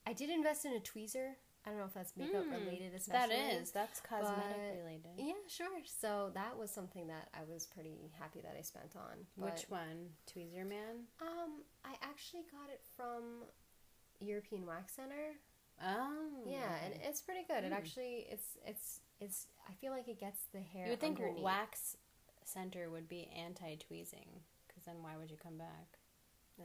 I 0.05 0.13
did 0.13 0.29
invest 0.29 0.65
in 0.65 0.73
a 0.73 0.79
tweezer. 0.79 1.31
I 1.65 1.69
don't 1.69 1.77
know 1.77 1.85
if 1.85 1.93
that's 1.93 2.17
makeup 2.17 2.43
Mm, 2.45 2.53
related, 2.65 2.91
That 2.93 2.97
especially. 3.29 3.35
is. 3.35 3.71
That's 3.71 3.99
cosmetic 3.99 4.55
but- 4.57 4.77
related. 4.77 5.11
Yeah, 5.17 5.33
sure. 5.47 5.79
So 5.85 6.31
that 6.33 6.57
was 6.57 6.71
something 6.71 7.07
that 7.07 7.29
I 7.35 7.43
was 7.51 7.67
pretty 7.67 8.11
happy 8.19 8.41
that 8.41 8.55
I 8.57 8.61
spent 8.63 8.95
on. 8.95 9.25
But, 9.37 9.53
Which 9.53 9.69
one? 9.69 10.09
Tweezerman? 10.27 11.05
Um, 11.21 11.61
I 11.85 11.93
actually 12.01 12.43
got 12.51 12.69
it 12.71 12.81
from 12.97 13.43
European 14.19 14.65
Wax 14.65 14.93
Center. 14.93 15.35
Oh. 15.83 16.43
Yeah, 16.47 16.75
and 16.83 16.95
it's 17.03 17.21
pretty 17.21 17.43
good. 17.47 17.63
It 17.63 17.71
Mm. 17.71 17.75
actually, 17.77 18.25
it's 18.29 18.57
it's 18.65 18.99
it's. 19.19 19.47
I 19.69 19.73
feel 19.73 19.91
like 19.91 20.07
it 20.07 20.19
gets 20.19 20.41
the 20.53 20.59
hair. 20.61 20.85
you 20.85 20.91
would 20.91 20.99
think 20.99 21.19
underneath. 21.19 21.43
Wax 21.43 21.95
Center 22.43 22.89
would 22.89 23.07
be 23.07 23.27
anti 23.35 23.75
tweezing. 23.77 24.41
Because 24.67 24.83
then 24.85 25.01
why 25.03 25.15
would 25.17 25.29
you 25.29 25.37
come 25.37 25.57
back? 25.57 25.99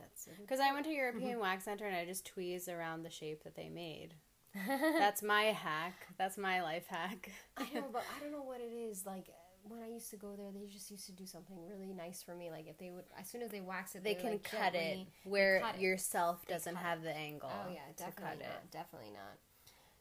That's 0.00 0.28
Because 0.40 0.60
I 0.60 0.72
went 0.72 0.84
to 0.86 0.92
European 0.92 1.32
mm-hmm. 1.32 1.40
Wax 1.40 1.64
Center 1.64 1.86
and 1.86 1.96
I 1.96 2.04
just 2.04 2.26
tweezed 2.26 2.68
around 2.68 3.02
the 3.02 3.10
shape 3.10 3.44
that 3.44 3.54
they 3.54 3.68
made. 3.68 4.14
That's 4.66 5.22
my 5.22 5.44
hack. 5.44 6.06
That's 6.18 6.38
my 6.38 6.62
life 6.62 6.86
hack. 6.88 7.30
I 7.56 7.64
know, 7.74 7.84
but 7.92 8.04
I 8.16 8.22
don't 8.22 8.32
know 8.32 8.42
what 8.42 8.60
it 8.60 8.72
is. 8.72 9.04
Like 9.04 9.26
when 9.68 9.82
I 9.82 9.88
used 9.88 10.10
to 10.10 10.16
go 10.16 10.34
there, 10.36 10.50
they 10.52 10.66
just 10.66 10.90
used 10.90 11.06
to 11.06 11.12
do 11.12 11.26
something 11.26 11.56
really 11.68 11.92
nice 11.92 12.22
for 12.22 12.34
me. 12.34 12.50
Like 12.50 12.66
if 12.68 12.78
they 12.78 12.90
would, 12.90 13.04
as 13.20 13.28
soon 13.28 13.42
as 13.42 13.50
they 13.50 13.60
wax 13.60 13.94
it, 13.94 14.04
They 14.04 14.14
would, 14.14 14.20
can 14.22 14.30
like, 14.32 14.44
cut 14.44 14.74
it 14.74 14.96
gently- 14.96 15.08
where 15.24 15.60
cut 15.60 15.74
it. 15.76 15.80
yourself 15.80 16.44
They 16.46 16.54
doesn't 16.54 16.74
cut 16.74 16.82
have 16.82 17.02
the 17.02 17.14
angle. 17.14 17.50
Oh 17.52 17.70
yeah, 17.70 17.80
to 17.96 18.04
cut 18.04 18.14
definitely 18.16 18.44
it. 18.44 18.48
not. 18.48 18.70
Definitely 18.70 19.10
not. 19.12 19.38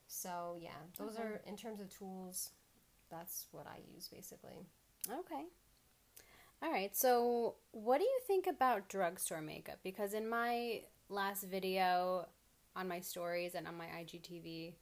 So 0.08 0.58
yeah, 0.62 0.70
those 0.98 1.16
Okay. 1.18 1.24
are 1.24 1.42
in 1.48 1.58
terms 1.58 1.82
of 1.82 1.90
tools. 1.90 2.52
That's 3.10 3.48
what 3.52 3.66
I 3.68 3.80
use 3.94 4.08
basically. 4.08 4.66
Okay. 5.10 5.44
All 6.62 6.72
right. 6.72 6.96
So, 6.96 7.56
what 7.72 8.00
do 8.00 8.04
you 8.04 8.20
think 8.26 8.48
about 8.48 8.90
drugstore 8.90 9.42
makeup? 9.42 9.80
Because 9.84 10.14
in 10.14 10.28
my 10.28 10.82
last 11.10 11.44
video 11.44 12.28
on 12.76 12.88
my 12.88 13.00
stories 13.00 13.56
and 13.56 13.68
on 13.68 13.78
my 13.78 13.86
IGTV, 13.86 14.74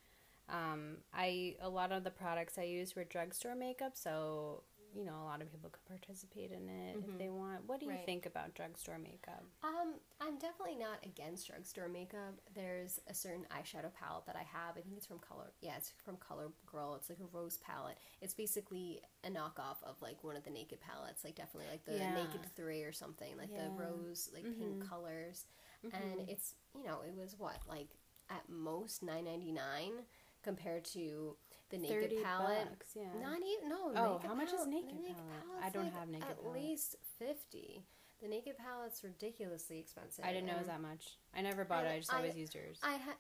um, 0.50 0.98
I 1.14 1.56
a 1.62 1.70
lot 1.70 1.92
of 1.92 2.04
the 2.04 2.12
products 2.12 2.58
I 2.58 2.64
used 2.64 2.96
were 2.96 3.04
drugstore 3.04 3.56
makeup. 3.56 3.94
So, 3.96 4.64
you 4.96 5.04
know, 5.06 5.16
a 5.22 5.26
lot 5.26 5.42
of 5.42 5.52
people 5.52 5.70
could 5.70 5.86
participate 5.86 6.52
in 6.52 6.70
it 6.70 6.98
if 6.98 7.06
Mhm. 7.10 7.18
they 7.18 7.30
want. 7.30 7.66
What 7.66 7.80
do 7.80 7.86
you 7.88 7.92
Right. 7.92 8.06
think 8.06 8.26
about 8.26 8.54
drugstore 8.54 9.00
makeup? 9.00 9.44
Um, 9.64 10.00
I'm 10.20 10.38
definitely 10.38 10.76
not 10.76 11.04
against 11.06 11.48
drugstore 11.48 11.88
makeup. 11.88 12.40
There's 12.54 13.00
a 13.08 13.14
certain 13.14 13.46
eyeshadow 13.50 13.94
palette 13.94 14.26
that 14.26 14.36
I 14.36 14.44
have. 14.44 14.78
I 14.78 14.82
think 14.82 14.98
it's 14.98 15.06
from 15.08 15.20
Color. 15.20 15.52
Yeah, 15.62 15.78
it's 15.78 15.92
from 16.04 16.18
Color 16.18 16.52
Girl. 16.66 16.96
It's 16.96 17.10
like 17.10 17.20
a 17.20 17.26
rose 17.26 17.58
palette. 17.58 17.98
It's 18.22 18.34
basically 18.34 19.02
a 19.24 19.30
knockoff 19.30 19.82
of 19.84 20.02
like 20.02 20.24
one 20.24 20.36
of 20.38 20.44
the 20.44 20.52
Naked 20.52 20.80
palettes, 20.82 21.24
like 21.24 21.36
definitely 21.36 21.70
like 21.72 21.86
the 21.86 21.94
Yeah. 21.94 22.14
Naked 22.14 22.46
Three 22.56 22.84
or 22.84 22.92
something, 22.92 23.36
like 23.38 23.56
the 23.56 23.72
rose 23.78 24.30
like 24.34 24.44
Mhm. 24.46 24.60
pink 24.60 24.90
colors. 24.90 25.46
And 25.92 26.22
Mhm. 26.22 26.30
it's 26.30 26.56
you 26.76 26.84
know 26.84 27.02
it 27.02 27.16
was 27.16 27.36
what 27.38 27.58
like 27.68 27.90
at 28.30 28.48
most 28.50 29.02
nine 29.04 29.26
ninety 29.26 29.52
nine 29.52 30.06
compared 30.44 30.84
to 30.84 31.38
the 31.70 31.78
Naked 31.78 32.12
30 32.12 32.24
palette. 32.24 32.70
bucks, 32.70 32.88
yeah. 32.96 33.08
Not 33.22 33.40
even 33.42 33.70
no. 33.70 33.92
Oh, 33.96 34.14
Naked 34.14 34.28
how 34.30 34.36
much 34.36 34.48
is 34.48 34.54
palette- 34.54 34.66
the 34.70 34.76
Naked 34.76 35.16
palette? 35.16 35.64
I 35.64 35.70
don't 35.70 35.84
like 35.86 35.94
have 35.94 36.08
Naked 36.10 36.30
At 36.30 36.42
palette. 36.44 36.54
least 36.62 36.96
fifty. 37.20 37.86
The 38.22 38.30
Naked 38.30 38.56
palette's 38.58 39.04
ridiculously 39.04 39.80
expensive. 39.80 40.24
I 40.24 40.32
didn't 40.32 40.46
know 40.48 40.54
it 40.54 40.60
was 40.60 40.68
that 40.68 40.80
much. 40.82 41.18
I 41.36 41.42
never 41.42 41.66
bought 41.66 41.84
it. 41.86 41.90
I 41.90 41.98
just 42.00 42.14
I- 42.14 42.18
always 42.18 42.38
used 42.38 42.56
yours. 42.56 42.80
I 42.82 42.94
had, 42.94 43.16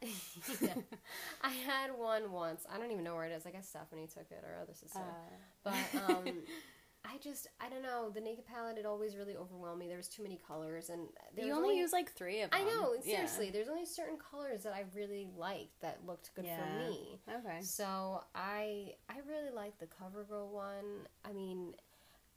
yeah, 0.61 0.75
I 1.41 1.49
had 1.49 1.97
one 1.97 2.31
once. 2.31 2.65
I 2.73 2.77
don't 2.77 2.91
even 2.91 3.03
know 3.03 3.15
where 3.15 3.25
it 3.25 3.33
is. 3.33 3.45
I 3.45 3.51
guess 3.51 3.67
Stephanie 3.67 4.07
took 4.07 4.31
it, 4.31 4.43
or 4.45 4.61
other 4.61 4.73
sister. 4.73 4.99
Uh, 4.99 5.33
but 5.63 5.73
um, 6.09 6.23
I 7.05 7.17
just, 7.17 7.47
I 7.59 7.69
don't 7.69 7.83
know. 7.83 8.09
The 8.09 8.21
Naked 8.21 8.45
palette, 8.45 8.77
it 8.77 8.85
always 8.85 9.15
really 9.17 9.35
overwhelmed 9.35 9.79
me. 9.79 9.87
There 9.87 9.97
was 9.97 10.07
too 10.07 10.23
many 10.23 10.39
colors, 10.47 10.89
and 10.89 11.07
you 11.37 11.49
was 11.49 11.57
only, 11.57 11.77
use 11.77 11.91
like 11.91 12.11
three 12.13 12.41
of 12.41 12.51
them. 12.51 12.61
I 12.61 12.63
know, 12.63 12.93
Yeah. 13.03 13.15
seriously. 13.17 13.49
There's 13.51 13.67
only 13.67 13.85
certain 13.85 14.17
colors 14.17 14.63
that 14.63 14.73
I 14.73 14.85
really 14.95 15.27
liked 15.37 15.79
that 15.81 16.05
looked 16.05 16.33
good 16.33 16.45
Yeah. 16.45 16.57
for 16.57 16.79
me. 16.89 17.19
Okay. 17.29 17.61
So 17.61 18.23
I 18.33 18.95
I 19.09 19.19
really 19.27 19.51
liked 19.51 19.79
the 19.79 19.87
CoverGirl 19.87 20.47
one. 20.47 21.07
I 21.25 21.33
mean, 21.33 21.75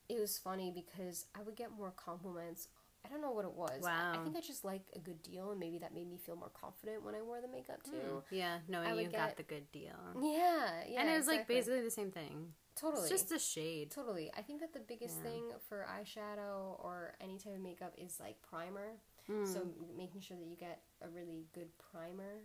it 0.08 0.18
was 0.18 0.36
funny 0.38 0.70
because 0.72 1.26
I 1.34 1.42
would 1.42 1.54
get 1.56 1.70
more 1.70 1.92
compliments. 1.92 2.68
I 3.04 3.08
don't 3.08 3.20
know 3.20 3.30
what 3.30 3.44
it 3.44 3.52
was. 3.52 3.84
I- 3.86 4.16
I 4.16 4.24
think 4.24 4.36
I 4.36 4.40
just 4.40 4.64
like 4.64 4.82
a 4.94 4.98
good 4.98 5.22
deal, 5.22 5.52
and 5.52 5.60
maybe 5.60 5.78
that 5.78 5.94
made 5.94 6.08
me 6.08 6.16
feel 6.16 6.34
more 6.34 6.50
confident 6.50 7.04
when 7.04 7.14
I 7.14 7.22
wore 7.22 7.40
the 7.40 7.46
makeup 7.46 7.84
too. 7.84 7.92
Mm, 7.92 8.22
Yeah, 8.30 8.58
knowing 8.66 8.98
you 8.98 9.08
got 9.10 9.36
the 9.36 9.44
good 9.44 9.70
deal. 9.70 9.94
Yeah, 10.20 10.82
yeah. 10.88 11.00
and 11.02 11.08
it 11.08 11.16
was 11.16 11.28
like 11.28 11.46
basically 11.46 11.82
the 11.82 11.90
same 11.90 12.10
thing. 12.10 12.52
Totally 12.76 13.02
It's 13.02 13.10
just 13.10 13.32
a 13.32 13.38
shade. 13.38 13.90
totally. 13.90 14.30
I 14.36 14.42
think 14.42 14.60
that 14.60 14.72
the 14.72 14.80
biggest 14.80 15.16
Yeah. 15.18 15.30
thing 15.30 15.52
for 15.68 15.86
eyeshadow 15.88 16.78
or 16.84 17.14
any 17.20 17.38
type 17.38 17.54
of 17.54 17.60
makeup 17.60 17.94
is 17.98 18.20
like 18.20 18.40
primer. 18.42 19.00
Mm. 19.28 19.46
So 19.52 19.66
making 19.96 20.20
sure 20.20 20.36
that 20.36 20.46
you 20.46 20.56
get 20.56 20.82
a 21.02 21.08
really 21.08 21.46
good 21.52 21.76
primer, 21.78 22.42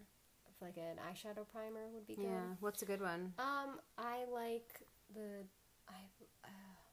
like 0.61 0.77
an 0.77 0.97
eyeshadow 0.97 1.47
primer 1.47 1.89
would 1.89 2.07
be 2.07 2.15
good. 2.15 2.25
yeah, 2.25 2.55
what's 2.59 2.81
a 2.81 2.85
good 2.85 3.01
one? 3.01 3.33
Um, 3.37 3.79
I 3.97 4.25
like 4.25 4.81
the 5.13 5.45
I 5.87 5.93
uh, 6.43 6.47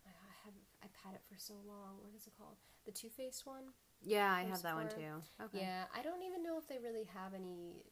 I 0.06 0.10
have 0.44 0.54
I've 0.82 0.94
had 1.04 1.14
it 1.14 1.22
for 1.30 1.38
so 1.38 1.54
long. 1.66 1.98
What 2.02 2.14
is 2.14 2.26
it 2.26 2.32
called? 2.36 2.56
The 2.84 2.92
Too 2.92 3.08
Faced 3.08 3.46
one. 3.46 3.72
Yeah, 4.00 4.32
I 4.32 4.42
have 4.44 4.62
that 4.62 4.74
one 4.74 4.88
too. 4.88 5.22
Okay. 5.44 5.60
Yeah, 5.60 5.84
I 5.94 6.02
don't 6.02 6.22
even 6.22 6.42
know 6.42 6.56
if 6.58 6.66
they 6.68 6.78
really 6.78 7.04
have 7.14 7.34
any 7.34 7.82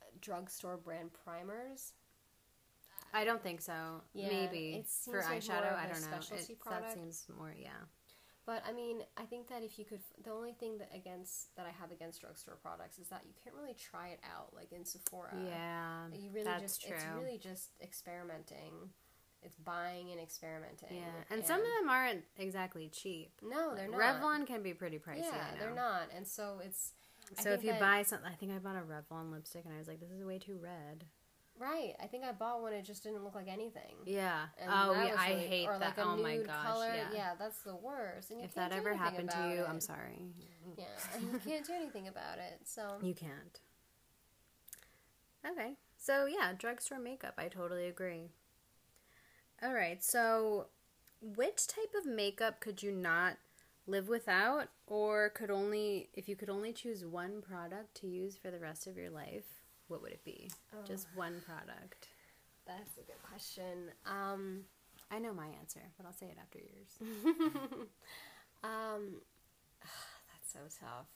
uh, 0.00 0.04
drugstore 0.20 0.76
brand 0.76 1.10
primers. 1.12 1.92
I 3.12 3.24
don't 3.24 3.42
think 3.42 3.60
so. 3.60 4.02
Yeah, 4.14 4.28
Maybe 4.28 4.84
for 5.04 5.22
like 5.22 5.42
eyeshadow, 5.42 5.76
I 5.76 5.86
don't 5.86 6.00
know. 6.02 6.18
It, 6.36 6.58
that 6.68 6.94
seems 6.94 7.26
more. 7.36 7.54
Yeah. 7.58 7.70
But 8.48 8.62
I 8.66 8.72
mean, 8.72 9.02
I 9.18 9.24
think 9.24 9.46
that 9.50 9.62
if 9.62 9.78
you 9.78 9.84
could, 9.84 10.00
the 10.24 10.30
only 10.30 10.52
thing 10.52 10.78
that 10.78 10.88
against 10.94 11.54
that 11.56 11.66
I 11.66 11.70
have 11.78 11.92
against 11.92 12.22
drugstore 12.22 12.56
products 12.56 12.98
is 12.98 13.06
that 13.08 13.20
you 13.26 13.34
can't 13.44 13.54
really 13.54 13.74
try 13.74 14.08
it 14.08 14.20
out 14.24 14.54
like 14.54 14.72
in 14.72 14.86
Sephora. 14.86 15.34
yeah. 15.46 16.06
you 16.14 16.30
really 16.32 16.44
that's 16.44 16.62
just 16.62 16.86
true. 16.86 16.96
it's 16.96 17.04
really 17.14 17.36
just 17.36 17.68
experimenting. 17.82 18.72
It's 19.42 19.54
buying 19.56 20.10
and 20.12 20.18
experimenting. 20.18 20.96
yeah, 20.96 21.04
and 21.30 21.44
some 21.44 21.60
of 21.60 21.66
them 21.66 21.90
aren't 21.90 22.24
exactly 22.38 22.88
cheap. 22.88 23.32
no, 23.42 23.74
they're 23.74 23.90
not. 23.90 24.00
Revlon 24.00 24.46
can 24.46 24.62
be 24.62 24.72
pretty 24.72 24.98
pricey. 24.98 25.24
Yeah, 25.24 25.46
they're 25.60 25.74
not, 25.74 26.08
and 26.16 26.26
so 26.26 26.60
it's 26.64 26.94
So 27.40 27.50
if 27.50 27.62
you 27.62 27.74
buy 27.78 28.02
something, 28.02 28.28
I 28.28 28.34
think 28.34 28.52
I 28.52 28.58
bought 28.58 28.76
a 28.76 28.80
Revlon 28.80 29.30
lipstick, 29.30 29.66
and 29.66 29.74
I 29.74 29.78
was 29.78 29.88
like, 29.88 30.00
"This 30.00 30.10
is 30.10 30.24
way 30.24 30.38
too 30.38 30.58
red." 30.60 31.04
Right. 31.58 31.94
I 32.02 32.06
think 32.06 32.24
I 32.24 32.32
bought 32.32 32.62
one; 32.62 32.72
it 32.72 32.84
just 32.84 33.02
didn't 33.02 33.24
look 33.24 33.34
like 33.34 33.48
anything. 33.48 33.94
Yeah. 34.04 34.46
And 34.60 34.70
oh 34.72 34.92
yeah, 34.92 35.14
I 35.18 35.30
really- 35.30 35.46
hate 35.46 35.66
or 35.66 35.78
that. 35.78 35.96
Like 35.96 35.98
a 35.98 36.08
oh 36.08 36.16
my 36.16 36.36
nude 36.36 36.46
gosh. 36.46 36.66
color. 36.66 36.94
Yeah. 37.14 37.34
that's 37.38 37.62
the 37.62 37.76
worst. 37.76 38.30
And 38.30 38.40
you 38.40 38.46
If 38.46 38.54
that 38.54 38.72
ever 38.72 38.94
happened 38.94 39.30
to 39.30 39.48
you, 39.48 39.62
it. 39.62 39.66
I'm 39.68 39.80
sorry. 39.80 40.22
Yeah, 40.76 40.84
and 41.14 41.24
you 41.32 41.38
can't 41.38 41.66
do 41.66 41.72
anything 41.74 42.08
about 42.08 42.38
it. 42.38 42.60
So 42.64 42.98
You 43.02 43.14
can't. 43.14 43.60
Okay. 45.48 45.74
So, 45.96 46.26
yeah, 46.26 46.52
drugstore 46.56 46.98
makeup. 46.98 47.34
I 47.38 47.48
totally 47.48 47.86
agree. 47.86 48.30
All 49.62 49.72
right. 49.72 50.02
So, 50.02 50.66
which 51.20 51.66
type 51.66 51.92
of 51.98 52.06
makeup 52.06 52.60
could 52.60 52.82
you 52.82 52.92
not 52.92 53.36
live 53.86 54.08
without 54.08 54.68
or 54.86 55.30
could 55.30 55.50
only 55.50 56.10
if 56.12 56.28
you 56.28 56.36
could 56.36 56.50
only 56.50 56.72
choose 56.72 57.04
one 57.04 57.40
product 57.40 57.94
to 57.96 58.06
use 58.06 58.36
for 58.36 58.50
the 58.50 58.58
rest 58.58 58.86
of 58.86 58.96
your 58.96 59.10
life, 59.10 59.57
what 59.88 60.02
would 60.02 60.12
it 60.12 60.24
be? 60.24 60.50
Oh. 60.74 60.84
Just 60.86 61.08
one 61.14 61.42
product. 61.44 62.08
that's 62.66 62.98
a 62.98 63.02
good 63.02 63.22
question. 63.28 63.90
Um, 64.06 64.64
I 65.10 65.18
know 65.18 65.32
my 65.32 65.48
answer, 65.60 65.80
but 65.96 66.06
I'll 66.06 66.12
say 66.12 66.26
it 66.26 66.36
after 66.40 66.58
yours. 66.58 67.24
um, 68.62 69.20
that's 69.82 70.52
so 70.52 70.60
tough. 70.80 71.06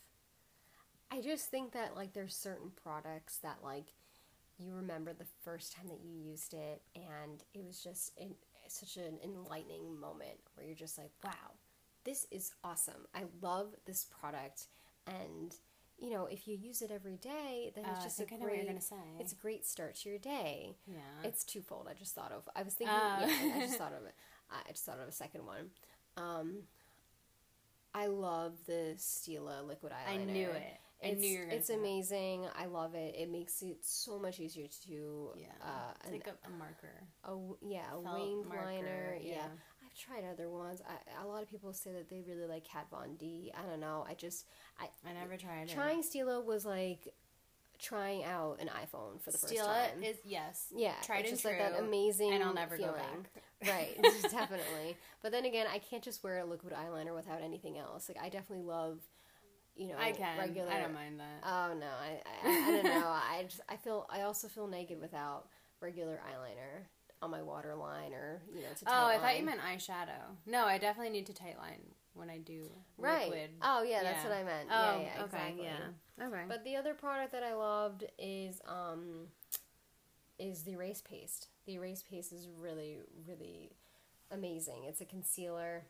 I 1.11 1.21
just 1.21 1.51
think 1.51 1.73
that 1.73 1.95
like 1.95 2.15
there's 2.15 2.35
certain 2.35 2.71
products 2.83 3.37
that 3.43 3.59
like 3.63 3.93
you 4.59 4.73
remember 4.75 5.13
the 5.13 5.27
first 5.43 5.75
time 5.75 5.89
that 5.89 6.01
you 6.03 6.31
used 6.31 6.55
it, 6.55 6.83
and 6.95 7.43
it 7.55 7.65
was 7.65 7.83
just 7.83 8.13
in, 8.17 8.35
such 8.69 8.97
an 8.97 9.19
enlightening 9.23 9.99
moment 10.01 10.39
where 10.55 10.67
you're 10.67 10.75
just 10.75 10.99
like, 10.99 11.11
wow, 11.23 11.53
this 12.05 12.27
is 12.31 12.53
awesome. 12.65 13.07
I 13.15 13.25
love 13.43 13.75
this 13.85 14.07
product, 14.07 14.69
and 15.07 15.55
you 16.03 16.11
know, 16.11 16.27
if 16.27 16.49
you 16.49 16.57
use 16.57 16.83
it 16.83 16.91
every 16.91 17.17
day, 17.17 17.71
then 17.75 17.85
Uh, 17.85 17.91
it's 17.93 18.01
I 18.01 18.03
just 18.05 18.19
a 18.21 18.25
think 18.27 18.33
I 18.33 18.37
know 18.37 18.43
what 18.43 18.49
great. 18.51 18.57
you're 18.65 18.73
gonna 18.73 18.81
say. 18.81 18.97
It's 19.21 19.33
a 19.33 19.37
great 19.37 19.65
start 19.67 19.95
to 19.97 20.09
your 20.09 20.19
day. 20.19 20.77
yeah. 20.87 20.99
It's 21.29 21.45
twofold. 21.45 21.87
I 21.89 21.95
just 21.95 22.15
thought 22.15 22.33
of. 22.33 22.49
I 22.57 22.63
was 22.65 22.75
thinking. 22.75 22.97
Oh. 22.99 23.21
yeah, 23.27 23.55
I 23.57 23.61
just 23.61 23.79
thought 23.83 23.93
of 23.95 24.05
it. 24.05 24.15
I 24.51 24.71
just 24.73 24.85
thought 24.85 24.99
of 25.01 25.09
a 25.09 25.13
second 25.13 25.47
one. 25.47 25.71
Um, 26.17 26.65
I 27.95 28.07
love 28.07 28.55
the 28.67 28.95
Stila 28.99 29.67
liquid 29.67 29.93
eyeliner. 29.93 30.21
I 30.23 30.25
knew 30.25 30.49
it. 30.49 30.79
I 31.05 31.07
It's, 31.09 31.21
knew 31.21 31.29
you 31.29 31.39
were 31.41 31.51
it's 31.51 31.69
that. 31.69 31.79
amazing. 31.79 32.47
I 32.57 32.67
love 32.67 32.95
it. 32.95 33.15
It 33.19 33.29
makes 33.31 33.61
it 33.63 33.79
so 33.85 34.19
much 34.19 34.39
easier 34.41 34.67
to 34.87 35.33
Yeah. 35.37 35.47
uh, 35.61 35.93
an- 36.07 36.13
like 36.13 36.27
a, 36.29 36.47
a 36.47 36.51
marker. 36.51 37.03
a 37.25 37.29
w- 37.31 37.59
yeah 37.61 37.93
a 37.93 38.01
winged 38.01 38.47
marker, 38.47 38.65
liner. 38.65 39.17
Yeah. 39.21 39.35
yeah. 39.35 39.49
I've 39.93 39.99
tried 39.99 40.25
other 40.31 40.49
ones. 40.49 40.81
I, 40.89 41.25
a 41.25 41.27
lot 41.27 41.43
of 41.43 41.51
people 41.51 41.73
say 41.73 41.93
that 41.93 42.09
they 42.09 42.23
really 42.27 42.47
like 42.47 42.65
Kat 42.65 42.87
Von 42.91 43.17
D. 43.17 43.53
I 43.57 43.69
don't 43.69 43.81
know. 43.81 44.05
I 44.09 44.15
just 44.15 44.47
I 44.81 44.89
I 45.09 45.13
never 45.13 45.37
tried 45.37 45.69
it. 45.69 45.75
trying 45.75 46.03
Stila 46.03 46.45
was 46.45 46.65
like 46.65 47.13
trying 47.79 48.25
out 48.25 48.59
an 48.61 48.69
iPhone 48.69 49.21
for 49.21 49.33
the 49.33 49.39
first 49.39 49.57
time. 49.57 50.03
is 50.03 50.17
yes. 50.25 50.67
yeah, 50.75 50.93
tried 51.03 51.21
it's 51.21 51.31
and 51.31 51.37
just 51.37 51.45
like 51.45 51.59
that 51.59 51.77
true, 51.77 51.87
amazing 51.87 52.33
and 52.33 52.43
I'll 52.43 52.55
never 52.55 52.77
go 52.79 52.93
back. 52.93 53.31
right, 53.69 53.97
definitely. 54.23 54.97
But 55.21 55.33
then 55.33 55.45
again, 55.45 55.67
I 55.71 55.79
can't 55.79 56.03
just 56.03 56.23
wear 56.23 56.39
a 56.39 56.45
liquid 56.45 56.73
eyeliner 56.73 57.15
without 57.15 57.43
anything 57.43 57.79
else. 57.79 58.09
Like 58.09 58.19
I 58.23 58.29
definitely 58.29 58.65
love, 58.65 59.01
you 59.75 59.89
know, 59.89 59.97
I 59.99 60.13
can. 60.13 60.39
regular. 60.39 60.71
I 60.71 60.81
don't 60.81 60.95
mind 60.95 61.21
that. 61.21 61.43
Oh 61.45 61.75
no, 61.75 61.87
I, 61.87 62.21
I, 62.45 62.69
I 62.69 62.71
don't 62.71 62.85
know. 62.85 63.09
I 63.09 63.45
just 63.49 63.61
I 63.69 63.77
feel 63.77 64.07
I 64.09 64.23
also 64.23 64.49
feel 64.49 64.69
naked 64.69 65.01
without 65.01 65.49
regular 65.81 66.21
eyeliner 66.31 66.87
on 67.23 67.31
my 67.31 67.41
waterline 67.41 68.13
or 68.13 68.43
you 68.53 68.63
know 68.63 68.69
to 68.79 68.85
oh, 68.87 69.07
I 69.07 69.13
tight 69.15 69.23
thought 69.23 69.39
you 69.39 69.47
meant 69.47 69.61
eyeshadow. 69.61 70.37
No, 70.45 70.65
I 70.67 70.79
definitely 70.79 71.13
need 71.13 71.27
to 71.27 71.33
tightline 71.33 71.81
when 72.15 72.29
I 72.29 72.39
do 72.39 72.71
right. 72.99 73.31
liquid. 73.31 73.51
Oh 73.63 73.83
yeah, 73.83 74.03
that's 74.03 74.25
what 74.25 74.33
I 74.33 74.43
meant. 74.43 74.69
Oh, 74.71 74.99
yeah, 74.99 75.01
yeah, 75.01 75.25
okay, 75.25 75.25
exactly. 75.25 75.65
yeah. 75.65 76.27
Okay. 76.27 76.43
But 76.49 76.65
the 76.65 76.77
other 76.77 76.95
product 76.95 77.33
that 77.33 77.43
I 77.43 77.55
loved 77.55 78.05
is 78.19 78.61
um 78.67 79.29
is 80.39 80.65
the 80.65 80.73
erase 80.73 81.01
paste. 81.01 81.49
The 81.67 81.75
erase 81.75 82.03
paste 82.03 82.33
is 82.33 82.49
really 82.59 82.99
really 83.27 83.77
amazing. 84.31 84.85
It's 84.87 85.01
a 85.01 85.07
concealer. 85.07 85.85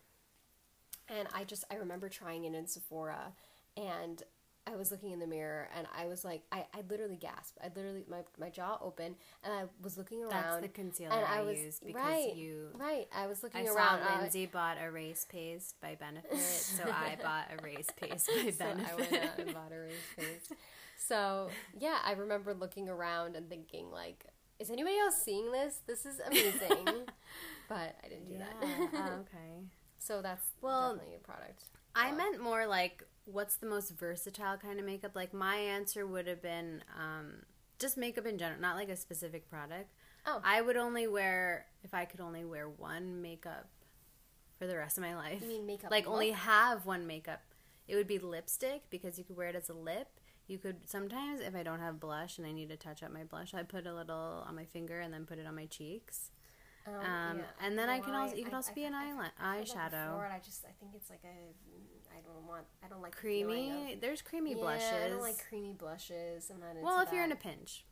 And 1.09 1.27
I 1.33 1.43
just 1.43 1.65
I 1.69 1.75
remember 1.75 2.07
trying 2.07 2.45
it 2.45 2.53
in 2.53 2.67
Sephora 2.67 3.33
and 3.75 4.23
I 4.65 4.75
was 4.77 4.91
looking 4.91 5.11
in 5.11 5.19
the 5.19 5.27
mirror 5.27 5.67
and 5.75 5.87
I 5.97 6.05
was 6.07 6.23
like 6.23 6.43
I, 6.51 6.65
I 6.73 6.83
literally 6.89 7.17
gasped. 7.17 7.57
I 7.61 7.67
literally 7.75 8.05
my, 8.09 8.21
my 8.39 8.49
jaw 8.49 8.77
opened 8.81 9.15
and 9.43 9.53
I 9.53 9.63
was 9.81 9.97
looking 9.97 10.21
around. 10.23 10.31
That's 10.31 10.61
the 10.61 10.67
concealer 10.69 11.11
and 11.13 11.25
I, 11.25 11.39
I 11.39 11.41
was 11.41 11.57
use 11.59 11.79
because 11.79 12.01
right, 12.01 12.35
you. 12.35 12.69
right. 12.75 13.07
I 13.13 13.27
was 13.27 13.43
looking 13.43 13.67
I 13.67 13.71
around. 13.71 13.99
saw 14.01 14.15
uh, 14.15 14.21
Lindsay 14.21 14.45
bought 14.45 14.77
a 14.77 14.85
erase 14.85 15.25
paste 15.29 15.75
by 15.81 15.95
Benefit, 15.95 16.39
so 16.39 16.83
I 16.83 17.17
bought 17.23 17.47
a 17.51 17.61
erase 17.61 17.87
paste 17.99 18.27
by 18.27 18.51
so 18.51 18.57
Benefit. 18.65 18.91
I 18.91 18.95
went 18.95 19.13
out 19.13 19.39
and 19.39 19.53
bought 19.53 19.71
a 19.71 19.79
raised 19.79 19.97
face. 20.17 20.49
So 20.95 21.49
yeah, 21.77 21.97
I 22.05 22.13
remember 22.13 22.53
looking 22.53 22.87
around 22.87 23.35
and 23.35 23.49
thinking 23.49 23.91
like, 23.91 24.25
is 24.59 24.69
anybody 24.69 24.97
else 24.99 25.21
seeing 25.21 25.51
this? 25.51 25.81
This 25.85 26.05
is 26.05 26.21
amazing. 26.25 27.07
but 27.67 27.95
I 28.01 28.07
didn't 28.07 28.27
do 28.29 28.35
yeah. 28.35 28.45
that. 28.61 28.89
oh, 28.93 29.19
okay. 29.21 29.65
so 29.99 30.21
that's 30.21 30.45
Well, 30.61 30.93
definitely 30.93 31.15
a 31.15 31.19
product. 31.19 31.63
I 31.95 32.11
Uh, 32.11 32.15
meant 32.15 32.41
more 32.41 32.65
like 32.65 33.03
what's 33.25 33.55
the 33.55 33.65
most 33.65 33.91
versatile 33.91 34.57
kind 34.57 34.79
of 34.79 34.85
makeup? 34.85 35.11
Like 35.15 35.33
my 35.33 35.55
answer 35.55 36.05
would 36.05 36.27
have 36.27 36.41
been 36.41 36.83
um, 36.97 37.43
just 37.79 37.97
makeup 37.97 38.25
in 38.25 38.37
general, 38.37 38.59
not 38.59 38.75
like 38.75 38.89
a 38.89 38.95
specific 38.97 39.49
product. 39.49 39.93
Oh. 40.25 40.41
I 40.43 40.61
would 40.61 40.77
only 40.77 41.07
wear 41.07 41.65
if 41.83 41.93
I 41.93 42.05
could 42.05 42.21
only 42.21 42.45
wear 42.45 42.67
one 42.69 43.21
makeup 43.21 43.69
for 44.57 44.67
the 44.67 44.77
rest 44.77 44.97
of 44.97 45.03
my 45.03 45.15
life. 45.15 45.41
You 45.41 45.47
mean 45.47 45.65
makeup 45.65 45.91
Like 45.91 46.07
only 46.07 46.31
have 46.31 46.85
one 46.85 47.05
makeup. 47.07 47.41
It 47.87 47.95
would 47.95 48.07
be 48.07 48.19
lipstick 48.19 48.83
because 48.89 49.17
you 49.17 49.23
could 49.25 49.35
wear 49.35 49.49
it 49.49 49.55
as 49.55 49.69
a 49.69 49.73
lip. 49.73 50.19
You 50.47 50.57
could 50.57 50.89
sometimes 50.89 51.39
if 51.41 51.55
I 51.55 51.63
don't 51.63 51.79
have 51.79 51.99
blush 51.99 52.37
and 52.37 52.47
I 52.47 52.51
need 52.51 52.69
to 52.69 52.77
touch 52.77 53.03
up 53.03 53.11
my 53.11 53.23
blush, 53.23 53.53
I 53.53 53.63
put 53.63 53.87
a 53.87 53.93
little 53.93 54.43
on 54.47 54.55
my 54.55 54.65
finger 54.65 54.99
and 54.99 55.13
then 55.13 55.25
put 55.25 55.37
it 55.39 55.45
on 55.47 55.55
my 55.55 55.65
cheeks. 55.65 56.31
Um, 56.85 56.95
Um, 56.95 57.37
yeah. 57.39 57.43
and 57.61 57.77
then 57.79 57.89
I 57.89 57.99
can 57.99 58.13
also 58.13 58.35
you 58.35 58.43
can 58.43 58.53
I- 58.53 58.57
also 58.57 58.71
I- 58.71 58.75
be 58.75 58.83
an 58.85 58.93
I- 58.93 59.05
eyeliner, 59.05 59.31
I've 59.39 59.65
eyeshadow. 59.65 60.23
and 60.25 60.33
I 60.33 60.39
just 60.39 60.65
I 60.65 60.71
think 60.79 60.93
it's 60.95 61.09
like 61.09 61.23
a 61.23 61.53
I 62.15 62.19
don't 62.21 62.45
want 62.45 62.65
I 62.83 62.87
don't 62.89 63.01
like 63.01 63.15
Creamy. 63.15 63.93
of- 63.93 64.01
There's 64.01 64.21
creamy 64.21 64.51
yeah, 64.51 64.57
blushes. 64.57 64.93
I 64.93 65.09
don't 65.09 65.21
like 65.21 65.41
creamy 65.47 65.73
blushes. 65.73 66.49
I'm 66.49 66.59
not 66.59 66.75
well, 66.81 66.99
if 66.99 67.11
you're 67.13 67.23
in 67.23 67.31
a 67.31 67.35
pinch, 67.37 67.85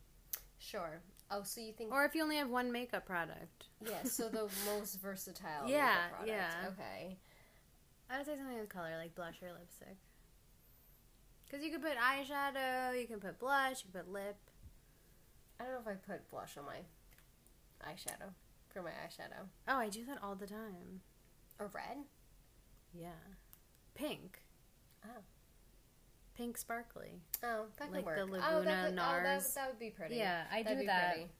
sure. 0.58 1.00
Oh, 1.30 1.42
so 1.42 1.62
you 1.62 1.72
think 1.72 1.90
or 1.90 2.04
if 2.04 2.14
you 2.14 2.22
only 2.22 2.36
have 2.36 2.50
one 2.50 2.70
makeup 2.70 3.06
product. 3.06 3.68
yeah? 3.80 4.02
So 4.04 4.28
the 4.28 4.50
most 4.66 5.00
versatile. 5.00 5.66
Yeah, 5.68 5.86
makeup 5.86 6.10
product. 6.10 6.28
yeah. 6.28 6.68
Okay. 6.68 7.18
I 8.10 8.18
would 8.18 8.26
say 8.26 8.36
something 8.36 8.58
with 8.58 8.68
color, 8.68 8.94
like 8.98 9.14
blush 9.14 9.40
or 9.42 9.50
lipstick. 9.58 9.96
Because 11.46 11.64
you 11.64 11.70
could 11.72 11.80
put 11.82 11.96
eyeshadow, 11.96 13.00
you 13.00 13.06
can 13.06 13.20
put 13.20 13.38
blush, 13.38 13.82
you 13.84 13.90
can 13.90 14.02
put 14.02 14.12
lip. 14.12 14.36
I 15.58 15.64
don't 15.64 15.72
know 15.72 15.80
if 15.80 15.86
I 15.88 15.94
put 15.94 16.28
blush 16.30 16.56
on 16.58 16.66
my 16.66 16.80
eyeshadow 17.90 18.32
for 18.72 18.82
my 18.82 18.90
eyeshadow 18.90 19.46
Oh, 19.68 19.76
I 19.76 19.88
do 19.88 20.04
that 20.06 20.18
all 20.22 20.34
the 20.34 20.46
time. 20.46 21.00
or 21.58 21.70
red. 21.74 21.98
Yeah. 22.92 23.08
Pink. 23.94 24.42
Oh. 25.04 25.22
Pink 26.34 26.56
sparkly. 26.56 27.20
Oh, 27.42 27.66
that 27.78 27.86
could 27.88 27.96
Like 27.96 28.06
work. 28.06 28.16
the 28.16 28.22
oh, 28.22 28.26
that 28.26 28.32
Laguna 28.32 28.62
could, 28.64 28.64
oh, 28.64 28.64
that, 28.94 28.94
Nars. 28.94 29.54
that 29.54 29.68
would 29.68 29.78
be 29.78 29.90
pretty. 29.90 30.16
Yeah, 30.16 30.44
I 30.50 30.62
That'd 30.62 30.78
do 30.80 30.86
that. 30.86 31.14
pretty. 31.14 31.30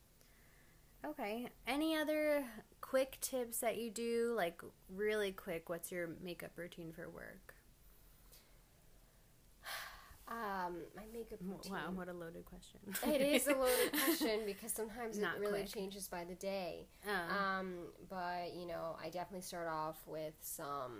Okay. 1.04 1.48
Any 1.66 1.96
other 1.96 2.44
quick 2.80 3.18
tips 3.20 3.58
that 3.58 3.76
you 3.78 3.90
do? 3.90 4.32
Like, 4.36 4.60
really 4.94 5.32
quick, 5.32 5.68
what's 5.68 5.90
your 5.90 6.10
makeup 6.22 6.52
routine 6.56 6.92
for 6.92 7.08
work? 7.08 7.54
Um, 10.32 10.76
my 10.96 11.02
makeup 11.12 11.38
routine. 11.42 11.72
Wow, 11.72 11.90
what 11.94 12.08
a 12.08 12.12
loaded 12.12 12.44
question. 12.46 12.80
it 13.06 13.20
is 13.20 13.46
a 13.46 13.50
loaded 13.54 13.92
question 14.04 14.40
because 14.46 14.72
sometimes 14.72 15.18
it 15.18 15.26
really 15.38 15.60
quick. 15.60 15.74
changes 15.74 16.08
by 16.08 16.24
the 16.24 16.34
day. 16.34 16.86
Oh. 17.06 17.36
Um, 17.36 17.74
but 18.08 18.54
you 18.54 18.66
know, 18.66 18.96
I 19.02 19.10
definitely 19.10 19.42
start 19.42 19.68
off 19.68 19.98
with 20.06 20.34
some 20.40 20.92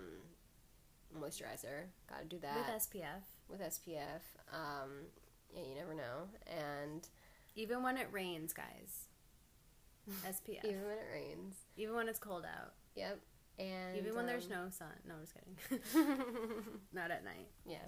moisturizer. 1.19 1.87
Got 2.09 2.21
to 2.21 2.25
do 2.27 2.39
that 2.41 2.57
with 2.57 2.67
SPF. 2.83 3.23
with 3.49 3.61
SPF. 3.61 4.21
Um, 4.53 5.07
yeah, 5.55 5.63
you 5.69 5.75
never 5.75 5.95
know. 5.95 6.29
And 6.47 7.09
Even 7.55 7.83
when 7.83 7.97
it 7.97 8.09
rains, 8.11 8.53
guys. 8.53 9.09
SPF. 10.27 10.65
even 10.65 10.83
when 10.83 10.99
it 10.99 11.07
rains. 11.13 11.55
Even 11.77 11.95
when 11.95 12.09
it's 12.09 12.19
cold 12.19 12.45
out. 12.45 12.73
Yep. 12.97 13.21
And 13.59 13.97
Even 13.97 14.15
when 14.15 14.27
there's 14.27 14.47
um, 14.47 14.51
no 14.51 14.69
sun. 14.71 14.89
No, 15.07 15.15
I'm 15.15 15.21
just 15.21 15.35
kidding. 15.35 16.25
Not 16.93 17.11
at 17.11 17.25
night. 17.25 17.49
Yeah. 17.67 17.79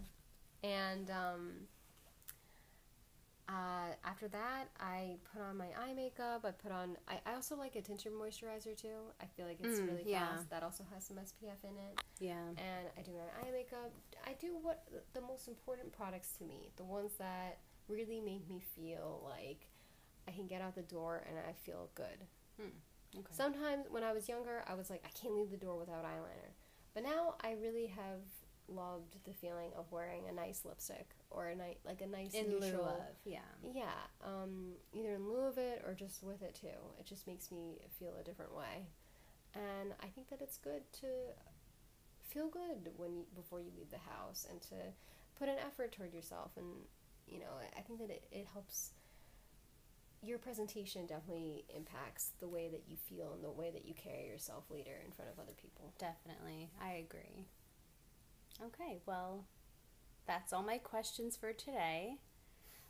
And 0.65 1.11
um, 1.11 1.53
uh, 3.49 3.93
after 4.05 4.27
that, 4.29 4.69
I 4.81 5.17
put 5.33 5.43
on 5.43 5.59
my 5.59 5.67
eye 5.79 5.93
makeup. 5.95 6.45
I 6.47 6.51
put 6.53 6.73
on. 6.73 6.97
I, 7.07 7.21
I 7.27 7.35
also 7.35 7.55
like 7.57 7.77
a 7.77 7.83
tinted 7.83 8.13
moisturizer 8.13 8.75
too. 8.75 9.13
I 9.21 9.27
feel 9.37 9.47
like 9.47 9.59
it's 9.63 9.79
Mm, 9.81 9.89
really 9.89 10.05
yeah. 10.07 10.29
fast. 10.37 10.49
That 10.49 10.63
also 10.63 10.83
has 10.95 11.05
some 11.05 11.19
SPF 11.19 11.63
in 11.63 11.77
it. 11.77 12.01
Yeah. 12.19 12.41
And 12.57 12.89
I 12.99 13.03
do 13.03 13.13
my 13.13 13.47
eye 13.47 13.53
makeup. 13.53 13.93
I 14.27 14.33
do 14.41 14.57
what 14.63 14.85
the 15.13 15.21
most 15.21 15.47
important 15.49 15.93
products 15.93 16.33
to 16.39 16.45
me. 16.45 16.71
The 16.77 16.85
ones 16.85 17.13
that 17.19 17.59
really 17.87 18.21
make 18.21 18.49
me 18.49 18.63
feel 18.75 19.21
like 19.29 19.69
I 20.27 20.31
can 20.31 20.47
get 20.47 20.63
out 20.63 20.75
the 20.75 20.83
door 20.83 21.23
and 21.29 21.37
I 21.39 21.53
feel 21.53 21.91
good. 21.95 22.25
Okay. 22.59 23.27
Sometimes 23.31 23.87
when 23.91 24.03
I 24.03 24.13
was 24.15 24.27
younger, 24.29 24.65
I 24.67 24.75
was 24.75 24.89
like, 24.89 25.03
I 25.05 25.11
can't 25.11 25.35
leave 25.37 25.51
the 25.51 25.59
door 25.59 25.77
without 25.79 26.05
eyeliner. 26.05 26.51
But 26.95 27.03
now 27.03 27.35
I 27.43 27.53
really 27.63 27.87
have 27.89 28.21
loved 28.69 29.17
the 29.25 29.33
feeling 29.33 29.71
of 29.77 29.91
wearing 29.93 30.23
a 30.29 30.33
nice 30.33 30.65
lipstick 30.65 31.11
or 31.31 31.49
a 31.49 31.57
nice, 31.57 31.77
like 31.85 32.01
a 32.01 32.07
nice 32.07 32.35
In 32.35 32.47
lieu 32.53 32.61
neutral. 32.61 32.87
of, 32.87 33.17
yeah. 33.25 33.39
Yeah, 33.75 33.93
um, 34.25 34.73
either 34.93 35.15
in 35.15 35.29
lieu 35.29 35.41
of 35.47 35.59
it 35.59 35.83
or 35.87 35.95
just 35.95 36.23
with 36.23 36.43
it 36.43 36.55
too. 36.55 36.79
It 36.99 37.07
just 37.07 37.27
makes 37.27 37.51
me 37.51 37.79
feel 37.99 38.15
a 38.21 38.25
different 38.25 38.55
way, 38.55 38.87
and 39.55 39.93
I 40.03 40.07
think 40.07 40.31
that 40.31 40.41
it's 40.41 40.59
good 40.59 40.83
to 41.01 41.07
feel 42.23 42.49
good 42.49 42.91
when 42.97 43.15
you, 43.15 43.25
before 43.35 43.61
you 43.61 43.71
leave 43.77 43.91
the 43.91 43.99
house 43.99 44.47
and 44.51 44.61
to 44.63 44.75
put 45.39 45.49
an 45.49 45.57
effort 45.67 45.93
toward 45.93 46.13
yourself. 46.15 46.53
And 46.57 46.67
you 47.27 47.39
know, 47.39 47.53
I 47.77 47.81
think 47.81 47.99
that 48.01 48.11
it, 48.11 48.25
it 48.33 48.47
helps. 48.53 48.91
Your 50.23 50.39
presentation 50.39 51.05
definitely 51.05 51.67
impacts 51.77 52.31
the 52.41 52.49
way 52.49 52.69
that 52.71 52.85
you 52.89 52.97
feel 52.97 53.35
and 53.35 53.45
the 53.45 53.51
way 53.51 53.71
that 53.71 53.85
you 53.85 53.93
carry 53.93 54.27
yourself 54.27 54.65
later 54.71 54.93
in 55.05 55.13
front 55.13 55.31
of 55.31 55.39
other 55.39 55.53
people. 55.61 55.93
Definitely. 55.99 56.71
I 56.83 56.93
agree. 56.93 57.45
Okay, 58.63 58.99
well, 59.07 59.45
that's 60.27 60.53
all 60.53 60.63
my 60.63 60.79
questions 60.79 61.37
for 61.37 61.53
today. 61.53 62.19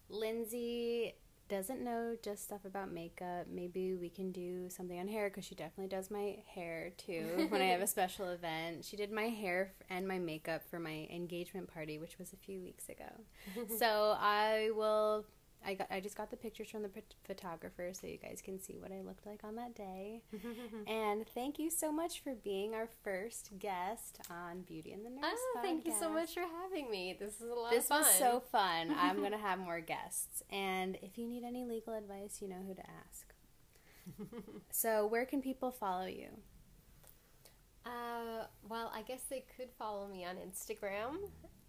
Lindsay 0.09 1.15
doesn't 1.49 1.83
know 1.83 2.17
just 2.23 2.45
stuff 2.45 2.65
about 2.65 2.93
makeup. 2.93 3.47
Maybe 3.51 3.95
we 3.95 4.09
can 4.09 4.33
do 4.33 4.69
something 4.71 4.99
on 4.99 5.09
hair 5.09 5.29
because 5.29 5.45
she 5.45 5.55
definitely 5.55 5.89
does 5.89 6.11
my 6.11 6.37
hair 6.55 6.93
too 6.97 7.47
when 7.49 7.61
I 7.61 7.67
have 7.67 7.81
a 7.81 7.87
special 7.87 8.29
event. 8.29 8.85
She 8.85 8.97
did 8.97 9.13
my 9.13 9.29
hair 9.29 9.73
and 9.91 10.09
my 10.09 10.19
makeup 10.19 10.63
for 10.69 10.79
my 10.79 11.07
engagement 11.11 11.73
party, 11.73 11.99
which 11.99 12.19
was 12.19 12.33
a 12.33 12.37
few 12.37 12.61
weeks 12.61 12.89
ago. 12.89 13.11
so 13.79 14.17
I 14.19 14.71
will 14.75 15.27
I 15.67 15.75
got 15.75 15.87
I 15.91 16.01
just 16.01 16.17
got 16.17 16.31
the 16.31 16.37
pictures 16.37 16.71
from 16.71 16.83
the 16.83 16.91
photographer 17.25 17.91
so 17.93 18.07
you 18.07 18.19
guys 18.19 18.43
can 18.45 18.61
see 18.61 18.77
what 18.79 18.93
I 18.93 19.01
looked 19.01 19.27
like 19.27 19.43
on 19.45 19.57
that 19.57 19.75
day. 19.75 20.23
and 20.87 21.27
thank 21.35 21.59
you 21.59 21.71
so 21.71 21.91
much 21.91 22.23
for 22.23 22.35
being 22.35 22.75
our 22.75 22.89
first 23.03 23.51
guest 23.59 24.21
on 24.31 24.63
Beauty 24.63 24.93
and 24.93 25.05
the 25.05 25.11
Nurse. 25.11 25.25
Oh, 25.25 25.59
thank 25.63 25.87
you 25.87 25.95
so 25.99 26.11
much 26.11 26.35
for 26.35 26.45
having 26.63 26.91
me. 26.91 27.17
This 27.19 27.41
is 27.41 27.51
a 27.51 27.55
lot 27.55 27.71
this 27.71 27.85
of 27.85 27.89
fun. 27.89 27.99
was 28.01 28.11
so 28.15 28.43
fun. 28.53 28.95
I'm 28.99 29.23
gonna 29.23 29.39
have 29.49 29.59
more 29.59 29.81
guests, 29.81 30.43
and 30.51 30.97
if 31.03 31.19
you 31.19 31.27
need 31.27 31.45
any 31.45 31.65
legal 31.65 31.95
advice, 31.95 32.39
you 32.41 32.49
know 32.49 32.63
who 32.67 32.75
to 32.75 32.83
ask. 33.07 33.35
so, 34.71 35.07
where 35.07 35.25
can 35.25 35.41
people 35.41 35.71
follow 35.71 36.07
you? 36.07 36.29
Uh, 37.87 38.45
well, 38.69 38.91
I 38.95 39.03
guess 39.03 39.23
they 39.29 39.45
could 39.57 39.69
follow 39.79 40.09
me 40.09 40.25
on 40.25 40.37
Instagram, 40.37 41.17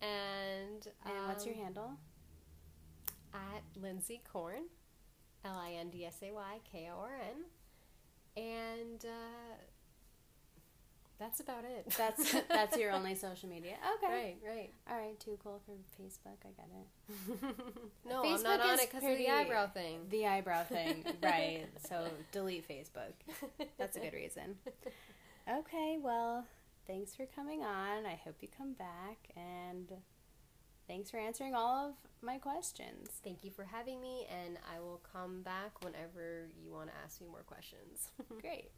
and 0.01 0.87
and 1.05 1.17
um, 1.17 1.27
what's 1.27 1.45
your 1.45 1.55
um, 1.55 1.61
handle? 1.61 1.91
At 3.35 3.81
Lindsay 3.81 4.21
Korn, 4.31 4.63
L 5.43 5.57
I 5.57 5.73
N 5.73 5.89
D 5.89 6.05
S 6.05 6.17
A 6.23 6.31
Y 6.31 6.59
K 6.71 6.89
O 6.93 6.99
R 6.99 7.19
N, 8.37 8.43
and 8.43 9.03
uh, 9.03 9.55
that's 11.19 11.39
about 11.39 11.63
it. 11.63 11.93
That's 11.97 12.35
that's 12.49 12.77
your 12.77 12.91
only 12.91 13.15
social 13.15 13.47
media. 13.47 13.75
Okay, 13.97 14.35
right, 14.43 14.55
right. 14.55 14.73
All 14.89 14.97
right, 14.97 15.19
too 15.19 15.37
cool 15.41 15.61
for 15.65 15.71
Facebook. 16.01 16.37
I 16.43 16.49
get 16.57 16.69
it. 16.73 17.55
no, 18.09 18.21
Facebook 18.23 18.35
I'm 18.37 18.43
not 18.43 18.59
on 18.61 18.79
it 18.79 18.91
because 18.91 19.09
of 19.09 19.17
the 19.17 19.29
eyebrow 19.29 19.67
thing. 19.67 20.01
The 20.09 20.27
eyebrow 20.27 20.63
thing, 20.65 21.05
right? 21.23 21.67
So 21.87 22.07
delete 22.31 22.67
Facebook. 22.67 23.13
That's 23.77 23.95
a 23.95 24.01
good 24.01 24.13
reason. 24.13 24.57
Okay, 25.49 25.97
well, 26.01 26.45
thanks 26.85 27.15
for 27.15 27.25
coming 27.27 27.63
on. 27.63 28.05
I 28.05 28.19
hope 28.23 28.35
you 28.41 28.49
come 28.57 28.73
back 28.73 29.17
and 29.37 29.89
thanks 30.87 31.11
for 31.11 31.17
answering 31.17 31.53
all 31.53 31.89
of 31.89 31.95
my 32.21 32.37
questions. 32.37 33.09
Thank 33.23 33.43
you 33.43 33.51
for 33.51 33.63
having 33.63 34.01
me, 34.01 34.25
and 34.29 34.57
I 34.73 34.79
will 34.79 35.01
come 35.11 35.41
back 35.41 35.83
whenever 35.83 36.47
you 36.63 36.71
want 36.71 36.89
to 36.89 36.95
ask 37.03 37.21
me 37.21 37.27
more 37.27 37.43
questions. 37.43 38.11
Great. 38.41 38.71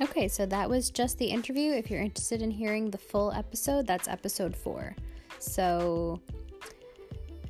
Okay, 0.00 0.28
so 0.28 0.44
that 0.46 0.68
was 0.68 0.90
just 0.90 1.18
the 1.18 1.26
interview. 1.26 1.72
If 1.72 1.90
you're 1.90 2.00
interested 2.00 2.42
in 2.42 2.50
hearing 2.50 2.90
the 2.90 2.98
full 2.98 3.32
episode, 3.32 3.86
that's 3.86 4.08
episode 4.08 4.56
four. 4.56 4.94
So 5.38 6.20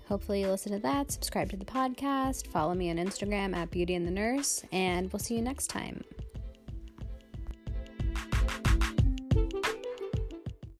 Hopefully, 0.07 0.43
you 0.43 0.49
listen 0.49 0.73
to 0.73 0.79
that, 0.81 1.11
subscribe 1.11 1.49
to 1.51 1.57
the 1.57 1.65
podcast, 1.65 2.47
follow 2.49 2.75
me 2.75 2.91
on 2.91 2.97
Instagram 2.97 3.57
at 3.57 3.71
Beauty 3.71 3.95
and 3.95 4.07
the 4.07 4.11
Nurse, 4.11 4.63
and 4.71 5.11
we'll 5.11 5.19
see 5.19 5.35
you 5.35 5.43
next 5.43 5.69
time. 5.69 6.05